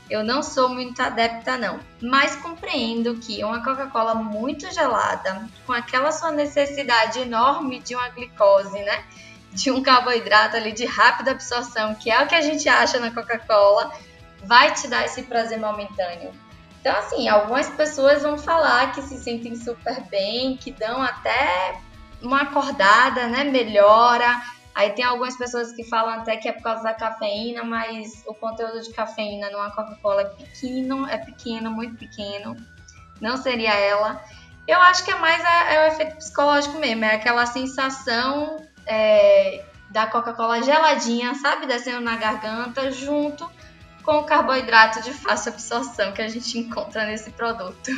Eu 0.09 0.25
não 0.25 0.43
sou 0.43 0.67
muito 0.67 1.01
adepta, 1.01 1.57
não. 1.57 1.79
Mas 2.01 2.35
compreendo 2.35 3.15
que 3.15 3.43
uma 3.45 3.63
Coca-Cola 3.63 4.13
muito 4.13 4.69
gelada, 4.73 5.47
com 5.65 5.71
aquela 5.71 6.11
sua 6.11 6.31
necessidade 6.31 7.19
enorme 7.19 7.79
de 7.79 7.95
uma 7.95 8.09
glicose, 8.09 8.77
né? 8.79 9.05
De 9.53 9.71
um 9.71 9.81
carboidrato 9.81 10.57
ali 10.57 10.73
de 10.73 10.85
rápida 10.85 11.31
absorção, 11.31 11.95
que 11.95 12.11
é 12.11 12.21
o 12.21 12.27
que 12.27 12.35
a 12.35 12.41
gente 12.41 12.67
acha 12.67 12.99
na 12.99 13.09
Coca-Cola, 13.11 13.91
vai 14.43 14.73
te 14.73 14.87
dar 14.89 15.05
esse 15.05 15.23
prazer 15.23 15.59
momentâneo. 15.59 16.33
Então, 16.81 16.97
assim, 16.97 17.29
algumas 17.29 17.69
pessoas 17.69 18.23
vão 18.23 18.37
falar 18.37 18.91
que 18.91 19.01
se 19.03 19.17
sentem 19.17 19.55
super 19.55 20.01
bem, 20.09 20.57
que 20.57 20.71
dão 20.71 21.01
até 21.01 21.79
uma 22.21 22.41
acordada, 22.41 23.27
né? 23.27 23.43
Melhora 23.43 24.41
Aí 24.73 24.91
tem 24.91 25.03
algumas 25.03 25.37
pessoas 25.37 25.71
que 25.73 25.83
falam 25.83 26.13
até 26.13 26.37
que 26.37 26.47
é 26.47 26.53
por 26.53 26.63
causa 26.63 26.83
da 26.83 26.93
cafeína, 26.93 27.63
mas 27.63 28.23
o 28.25 28.33
conteúdo 28.33 28.81
de 28.81 28.91
cafeína 28.93 29.49
numa 29.49 29.69
Coca-Cola 29.71 30.21
é 30.21 30.25
pequeno, 30.25 31.07
é 31.07 31.17
pequeno, 31.17 31.69
muito 31.69 31.97
pequeno. 31.97 32.55
Não 33.19 33.35
seria 33.35 33.73
ela. 33.73 34.23
Eu 34.67 34.79
acho 34.79 35.03
que 35.03 35.11
é 35.11 35.15
mais 35.15 35.43
é, 35.43 35.75
é 35.75 35.83
o 35.83 35.87
efeito 35.91 36.15
psicológico 36.15 36.79
mesmo, 36.79 37.03
é 37.03 37.15
aquela 37.15 37.45
sensação 37.45 38.65
é, 38.85 39.65
da 39.89 40.07
Coca-Cola 40.07 40.63
geladinha, 40.63 41.35
sabe, 41.35 41.65
descendo 41.65 41.99
na 41.99 42.15
garganta, 42.15 42.91
junto 42.91 43.49
com 44.03 44.19
o 44.19 44.23
carboidrato 44.23 45.01
de 45.01 45.11
fácil 45.11 45.51
absorção 45.51 46.13
que 46.13 46.21
a 46.21 46.29
gente 46.29 46.57
encontra 46.57 47.05
nesse 47.05 47.29
produto. 47.31 47.91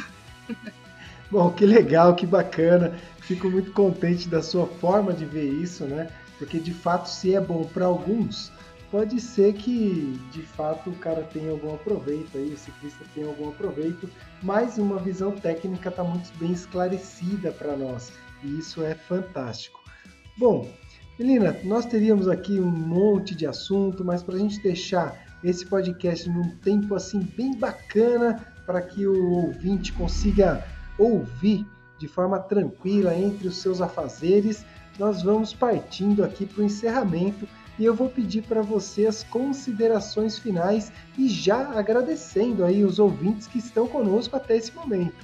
Bom, 1.29 1.51
que 1.51 1.65
legal, 1.65 2.15
que 2.15 2.25
bacana. 2.25 2.93
Fico 3.23 3.49
muito 3.49 3.71
contente 3.71 4.27
da 4.27 4.41
sua 4.41 4.67
forma 4.67 5.13
de 5.13 5.25
ver 5.25 5.49
isso, 5.49 5.85
né? 5.85 6.09
Porque 6.37 6.59
de 6.59 6.73
fato, 6.73 7.07
se 7.07 7.33
é 7.33 7.39
bom 7.39 7.63
para 7.63 7.85
alguns, 7.85 8.51
pode 8.91 9.19
ser 9.21 9.53
que 9.53 10.19
de 10.31 10.41
fato 10.41 10.89
o 10.89 10.95
cara 10.97 11.23
tenha 11.23 11.51
algum 11.51 11.73
aproveito 11.73 12.37
aí, 12.37 12.53
o 12.53 12.57
ciclista 12.57 13.03
tenha 13.15 13.27
algum 13.27 13.49
aproveito, 13.49 14.09
mas 14.41 14.77
uma 14.77 14.99
visão 14.99 15.31
técnica 15.31 15.89
está 15.89 16.03
muito 16.03 16.31
bem 16.37 16.51
esclarecida 16.51 17.51
para 17.51 17.77
nós 17.77 18.11
e 18.43 18.59
isso 18.59 18.83
é 18.83 18.93
fantástico. 18.93 19.79
Bom, 20.37 20.69
Melina, 21.17 21.57
nós 21.63 21.85
teríamos 21.85 22.27
aqui 22.27 22.59
um 22.59 22.69
monte 22.69 23.33
de 23.33 23.47
assunto, 23.47 24.03
mas 24.03 24.21
para 24.21 24.35
a 24.35 24.39
gente 24.39 24.61
deixar 24.61 25.25
esse 25.43 25.65
podcast 25.65 26.29
num 26.29 26.49
tempo 26.57 26.93
assim 26.93 27.21
bem 27.37 27.57
bacana 27.57 28.45
para 28.65 28.81
que 28.81 29.07
o 29.07 29.31
ouvinte 29.31 29.93
consiga 29.93 30.65
ouvir 30.97 31.65
de 32.03 32.07
forma 32.09 32.37
tranquila 32.37 33.15
entre 33.15 33.47
os 33.47 33.61
seus 33.61 33.79
afazeres, 33.79 34.65
nós 34.99 35.23
vamos 35.23 35.53
partindo 35.53 36.21
aqui 36.21 36.45
para 36.45 36.61
o 36.61 36.65
encerramento 36.65 37.47
e 37.79 37.85
eu 37.85 37.95
vou 37.95 38.09
pedir 38.09 38.41
para 38.41 38.61
você 38.61 39.07
as 39.07 39.23
considerações 39.23 40.37
finais 40.37 40.91
e 41.17 41.29
já 41.29 41.69
agradecendo 41.79 42.65
aí 42.65 42.83
os 42.83 42.99
ouvintes 42.99 43.47
que 43.47 43.57
estão 43.57 43.87
conosco 43.87 44.35
até 44.35 44.57
esse 44.57 44.73
momento. 44.73 45.15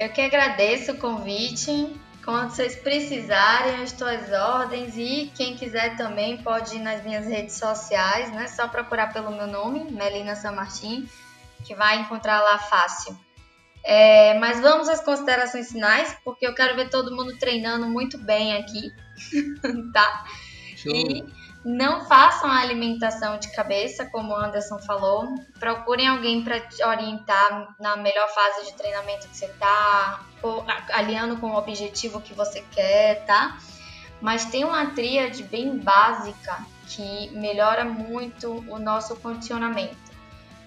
Eu 0.00 0.08
que 0.08 0.22
agradeço 0.22 0.92
o 0.92 0.96
convite. 0.96 1.94
Quando 2.24 2.50
vocês 2.50 2.76
precisarem, 2.76 3.84
estou 3.84 4.08
às 4.08 4.32
ordens 4.32 4.96
e 4.96 5.30
quem 5.34 5.56
quiser 5.56 5.94
também 5.98 6.38
pode 6.38 6.76
ir 6.76 6.80
nas 6.80 7.04
minhas 7.04 7.26
redes 7.26 7.56
sociais, 7.56 8.32
né? 8.32 8.48
Só 8.48 8.66
procurar 8.66 9.12
pelo 9.12 9.30
meu 9.30 9.46
nome, 9.46 9.90
Melina 9.90 10.34
San 10.34 10.52
Martin, 10.52 11.06
que 11.64 11.74
vai 11.74 12.00
encontrar 12.00 12.40
lá 12.40 12.58
fácil. 12.58 13.27
É, 13.84 14.34
mas 14.38 14.60
vamos 14.60 14.88
às 14.88 15.00
considerações 15.00 15.70
finais, 15.72 16.16
porque 16.24 16.46
eu 16.46 16.54
quero 16.54 16.76
ver 16.76 16.90
todo 16.90 17.14
mundo 17.14 17.38
treinando 17.38 17.86
muito 17.86 18.18
bem 18.18 18.56
aqui, 18.56 18.92
tá? 19.92 20.24
Show. 20.76 20.92
E 20.92 21.38
não 21.64 22.06
façam 22.06 22.50
a 22.50 22.60
alimentação 22.60 23.38
de 23.38 23.52
cabeça, 23.52 24.06
como 24.06 24.32
o 24.32 24.36
Anderson 24.36 24.78
falou. 24.78 25.34
Procurem 25.58 26.06
alguém 26.06 26.42
para 26.42 26.60
te 26.60 26.82
orientar 26.84 27.74
na 27.80 27.96
melhor 27.96 28.28
fase 28.28 28.66
de 28.66 28.74
treinamento 28.74 29.28
que 29.28 29.36
você 29.36 29.48
tá, 29.48 30.24
alinhando 30.92 31.36
com 31.38 31.48
o 31.50 31.56
objetivo 31.56 32.20
que 32.20 32.32
você 32.32 32.64
quer, 32.70 33.24
tá? 33.26 33.58
Mas 34.20 34.46
tem 34.46 34.64
uma 34.64 34.86
tríade 34.92 35.42
bem 35.42 35.76
básica 35.78 36.64
que 36.86 37.28
melhora 37.30 37.84
muito 37.84 38.64
o 38.68 38.78
nosso 38.78 39.16
condicionamento, 39.16 39.96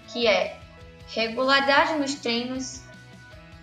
que 0.07 0.27
é 0.27 0.59
regularidade 1.07 1.95
nos 1.95 2.15
treinos, 2.15 2.83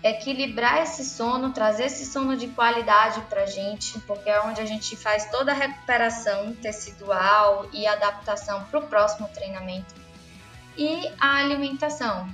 equilibrar 0.03 0.81
esse 0.81 1.03
sono, 1.03 1.51
trazer 1.51 1.85
esse 1.85 2.05
sono 2.05 2.37
de 2.37 2.47
qualidade 2.47 3.21
para 3.21 3.45
gente, 3.45 3.99
porque 4.01 4.29
é 4.29 4.41
onde 4.41 4.61
a 4.61 4.65
gente 4.65 4.95
faz 4.95 5.29
toda 5.29 5.51
a 5.51 5.55
recuperação 5.55 6.53
tecidual 6.53 7.67
e 7.73 7.85
adaptação 7.85 8.63
para 8.65 8.79
o 8.79 8.87
próximo 8.87 9.27
treinamento. 9.29 9.93
E 10.77 11.11
a 11.19 11.37
alimentação. 11.37 12.29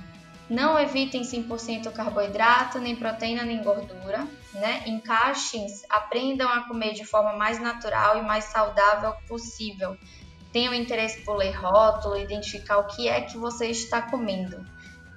Não 0.48 0.78
evitem 0.78 1.22
100% 1.22 1.92
carboidrato, 1.92 2.78
nem 2.78 2.94
proteína, 2.94 3.42
nem 3.42 3.62
gordura. 3.64 4.24
Né? 4.54 4.84
Encaixem, 4.86 5.66
aprendam 5.90 6.48
a 6.48 6.62
comer 6.68 6.94
de 6.94 7.04
forma 7.04 7.32
mais 7.32 7.60
natural 7.60 8.18
e 8.18 8.22
mais 8.22 8.44
saudável 8.44 9.12
possível. 9.26 9.96
Tenham 10.52 10.72
interesse 10.72 11.22
por 11.22 11.36
ler 11.36 11.50
rótulo, 11.50 12.16
identificar 12.16 12.78
o 12.78 12.86
que 12.86 13.08
é 13.08 13.20
que 13.22 13.36
você 13.36 13.66
está 13.66 14.00
comendo, 14.00 14.64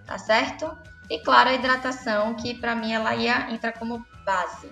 tá 0.05 0.17
certo? 0.17 0.75
E 1.09 1.19
claro, 1.19 1.49
a 1.49 1.53
hidratação, 1.53 2.35
que 2.35 2.53
para 2.53 2.75
mim 2.75 2.91
ela 2.91 3.15
ia 3.15 3.51
entrar 3.51 3.73
como 3.73 4.05
base. 4.25 4.69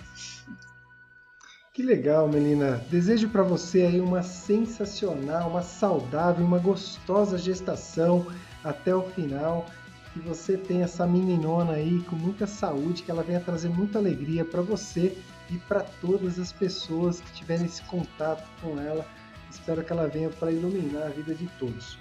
Que 1.74 1.84
legal, 1.84 2.28
Melina. 2.28 2.82
Desejo 2.90 3.30
para 3.30 3.44
você 3.44 3.84
aí 3.84 4.02
uma 4.02 4.24
sensacional, 4.24 5.50
uma 5.50 5.62
saudável, 5.62 6.46
uma 6.46 6.58
gostosa 6.58 7.38
gestação 7.38 8.26
até 8.64 8.96
o 8.96 9.04
final. 9.04 9.66
Que 10.14 10.20
você 10.20 10.58
tenha 10.58 10.86
essa 10.86 11.06
meninona 11.06 11.74
aí 11.74 12.02
com 12.10 12.16
muita 12.16 12.48
saúde, 12.48 13.04
que 13.04 13.12
ela 13.12 13.22
venha 13.22 13.40
trazer 13.40 13.70
muita 13.70 14.00
alegria 14.00 14.44
para 14.44 14.62
você 14.62 15.16
e 15.50 15.58
para 15.60 15.82
todas 16.02 16.40
as 16.40 16.52
pessoas 16.52 17.22
que 17.22 17.32
tiverem 17.34 17.66
esse 17.66 17.84
contato 17.84 18.48
com 18.62 18.80
ela. 18.80 19.06
Espero 19.50 19.84
que 19.84 19.92
ela 19.92 20.08
venha 20.08 20.30
para 20.30 20.52
iluminar 20.52 21.04
a 21.04 21.10
vida 21.10 21.34
de 21.34 21.48
todos. 21.60 21.98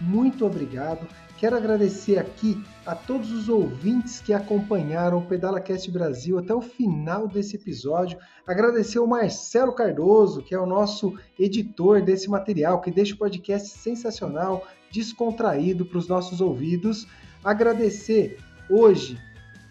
Muito 0.00 0.44
obrigado. 0.44 1.06
Quero 1.38 1.56
agradecer 1.56 2.18
aqui 2.18 2.62
a 2.86 2.94
todos 2.94 3.30
os 3.30 3.48
ouvintes 3.48 4.20
que 4.20 4.32
acompanharam 4.32 5.18
o 5.18 5.26
Pedala 5.26 5.60
Cast 5.60 5.90
Brasil 5.90 6.38
até 6.38 6.54
o 6.54 6.62
final 6.62 7.28
desse 7.28 7.56
episódio. 7.56 8.18
Agradecer 8.46 8.98
o 8.98 9.06
Marcelo 9.06 9.74
Cardoso, 9.74 10.42
que 10.42 10.54
é 10.54 10.58
o 10.58 10.64
nosso 10.64 11.14
editor 11.38 12.00
desse 12.00 12.30
material, 12.30 12.80
que 12.80 12.90
deixa 12.90 13.14
o 13.14 13.18
podcast 13.18 13.68
sensacional, 13.68 14.66
descontraído 14.90 15.84
para 15.84 15.98
os 15.98 16.08
nossos 16.08 16.40
ouvidos. 16.40 17.06
Agradecer 17.44 18.38
hoje, 18.70 19.18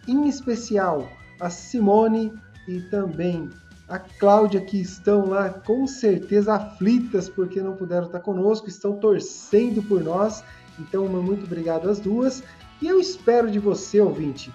em 0.07 0.27
especial, 0.27 1.09
a 1.39 1.49
Simone 1.49 2.31
e 2.67 2.79
também 2.81 3.49
a 3.87 3.99
Cláudia, 3.99 4.61
que 4.61 4.79
estão 4.79 5.27
lá 5.27 5.49
com 5.49 5.85
certeza 5.85 6.55
aflitas 6.55 7.29
porque 7.29 7.61
não 7.61 7.75
puderam 7.75 8.07
estar 8.07 8.19
conosco, 8.19 8.67
estão 8.67 8.97
torcendo 8.97 9.83
por 9.83 10.03
nós 10.03 10.43
então, 10.79 11.07
muito 11.07 11.45
obrigado 11.45 11.89
às 11.89 11.99
duas. 11.99 12.43
E 12.81 12.87
eu 12.87 12.99
espero 12.99 13.49
de 13.49 13.59
você, 13.59 14.01
ouvinte, 14.01 14.51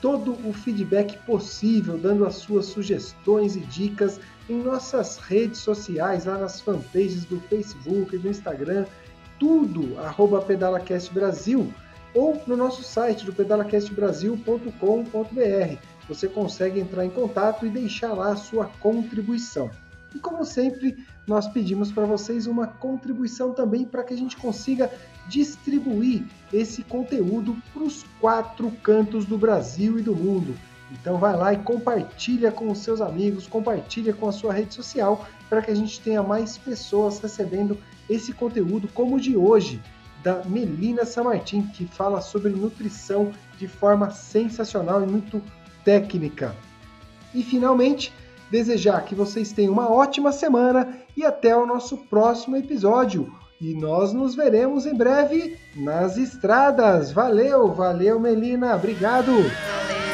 todo 0.00 0.32
o 0.48 0.52
feedback 0.52 1.18
possível, 1.24 1.98
dando 1.98 2.24
as 2.24 2.36
suas 2.36 2.66
sugestões 2.66 3.56
e 3.56 3.60
dicas 3.60 4.20
em 4.48 4.62
nossas 4.62 5.18
redes 5.18 5.58
sociais, 5.60 6.24
lá 6.24 6.38
nas 6.38 6.60
fanpages 6.60 7.24
do 7.24 7.40
Facebook 7.40 8.14
e 8.14 8.18
do 8.18 8.28
Instagram, 8.28 8.86
tudo 9.38 9.98
arroba 9.98 10.40
PedalaCast 10.40 11.12
Brasil 11.12 11.72
ou 12.14 12.40
no 12.46 12.56
nosso 12.56 12.82
site 12.82 13.26
do 13.26 13.32
pedalacastbrasil.com.br. 13.32 15.97
Você 16.08 16.26
consegue 16.26 16.80
entrar 16.80 17.04
em 17.04 17.10
contato 17.10 17.66
e 17.66 17.70
deixar 17.70 18.12
lá 18.12 18.32
a 18.32 18.36
sua 18.36 18.66
contribuição. 18.80 19.70
E 20.14 20.18
como 20.18 20.44
sempre, 20.44 21.06
nós 21.26 21.46
pedimos 21.46 21.92
para 21.92 22.06
vocês 22.06 22.46
uma 22.46 22.66
contribuição 22.66 23.52
também 23.52 23.84
para 23.84 24.02
que 24.02 24.14
a 24.14 24.16
gente 24.16 24.36
consiga 24.36 24.90
distribuir 25.28 26.24
esse 26.52 26.82
conteúdo 26.82 27.56
para 27.72 27.82
os 27.82 28.04
quatro 28.18 28.70
cantos 28.82 29.26
do 29.26 29.36
Brasil 29.36 29.98
e 29.98 30.02
do 30.02 30.16
mundo. 30.16 30.56
Então 30.90 31.18
vai 31.18 31.36
lá 31.36 31.52
e 31.52 31.58
compartilha 31.58 32.50
com 32.50 32.70
os 32.70 32.78
seus 32.78 33.02
amigos, 33.02 33.46
compartilha 33.46 34.14
com 34.14 34.26
a 34.26 34.32
sua 34.32 34.54
rede 34.54 34.74
social 34.74 35.26
para 35.48 35.60
que 35.60 35.70
a 35.70 35.74
gente 35.74 36.00
tenha 36.00 36.22
mais 36.22 36.56
pessoas 36.56 37.18
recebendo 37.18 37.76
esse 38.08 38.32
conteúdo 38.32 38.88
como 38.88 39.16
o 39.16 39.20
de 39.20 39.36
hoje 39.36 39.82
da 40.22 40.42
Melina 40.44 41.04
Samartim, 41.04 41.62
que 41.62 41.86
fala 41.86 42.20
sobre 42.20 42.50
nutrição 42.50 43.30
de 43.58 43.68
forma 43.68 44.10
sensacional 44.10 45.02
e 45.02 45.06
muito 45.06 45.42
técnica. 45.88 46.54
E 47.34 47.42
finalmente, 47.42 48.12
desejar 48.50 49.06
que 49.06 49.14
vocês 49.14 49.52
tenham 49.52 49.72
uma 49.72 49.90
ótima 49.90 50.32
semana 50.32 50.98
e 51.16 51.24
até 51.24 51.56
o 51.56 51.64
nosso 51.64 51.96
próximo 51.96 52.58
episódio. 52.58 53.32
E 53.58 53.72
nós 53.72 54.12
nos 54.12 54.34
veremos 54.34 54.84
em 54.84 54.94
breve 54.94 55.56
nas 55.74 56.18
estradas. 56.18 57.10
Valeu, 57.10 57.72
valeu, 57.72 58.20
Melina. 58.20 58.76
Obrigado. 58.76 59.32
Valeu. 59.32 60.07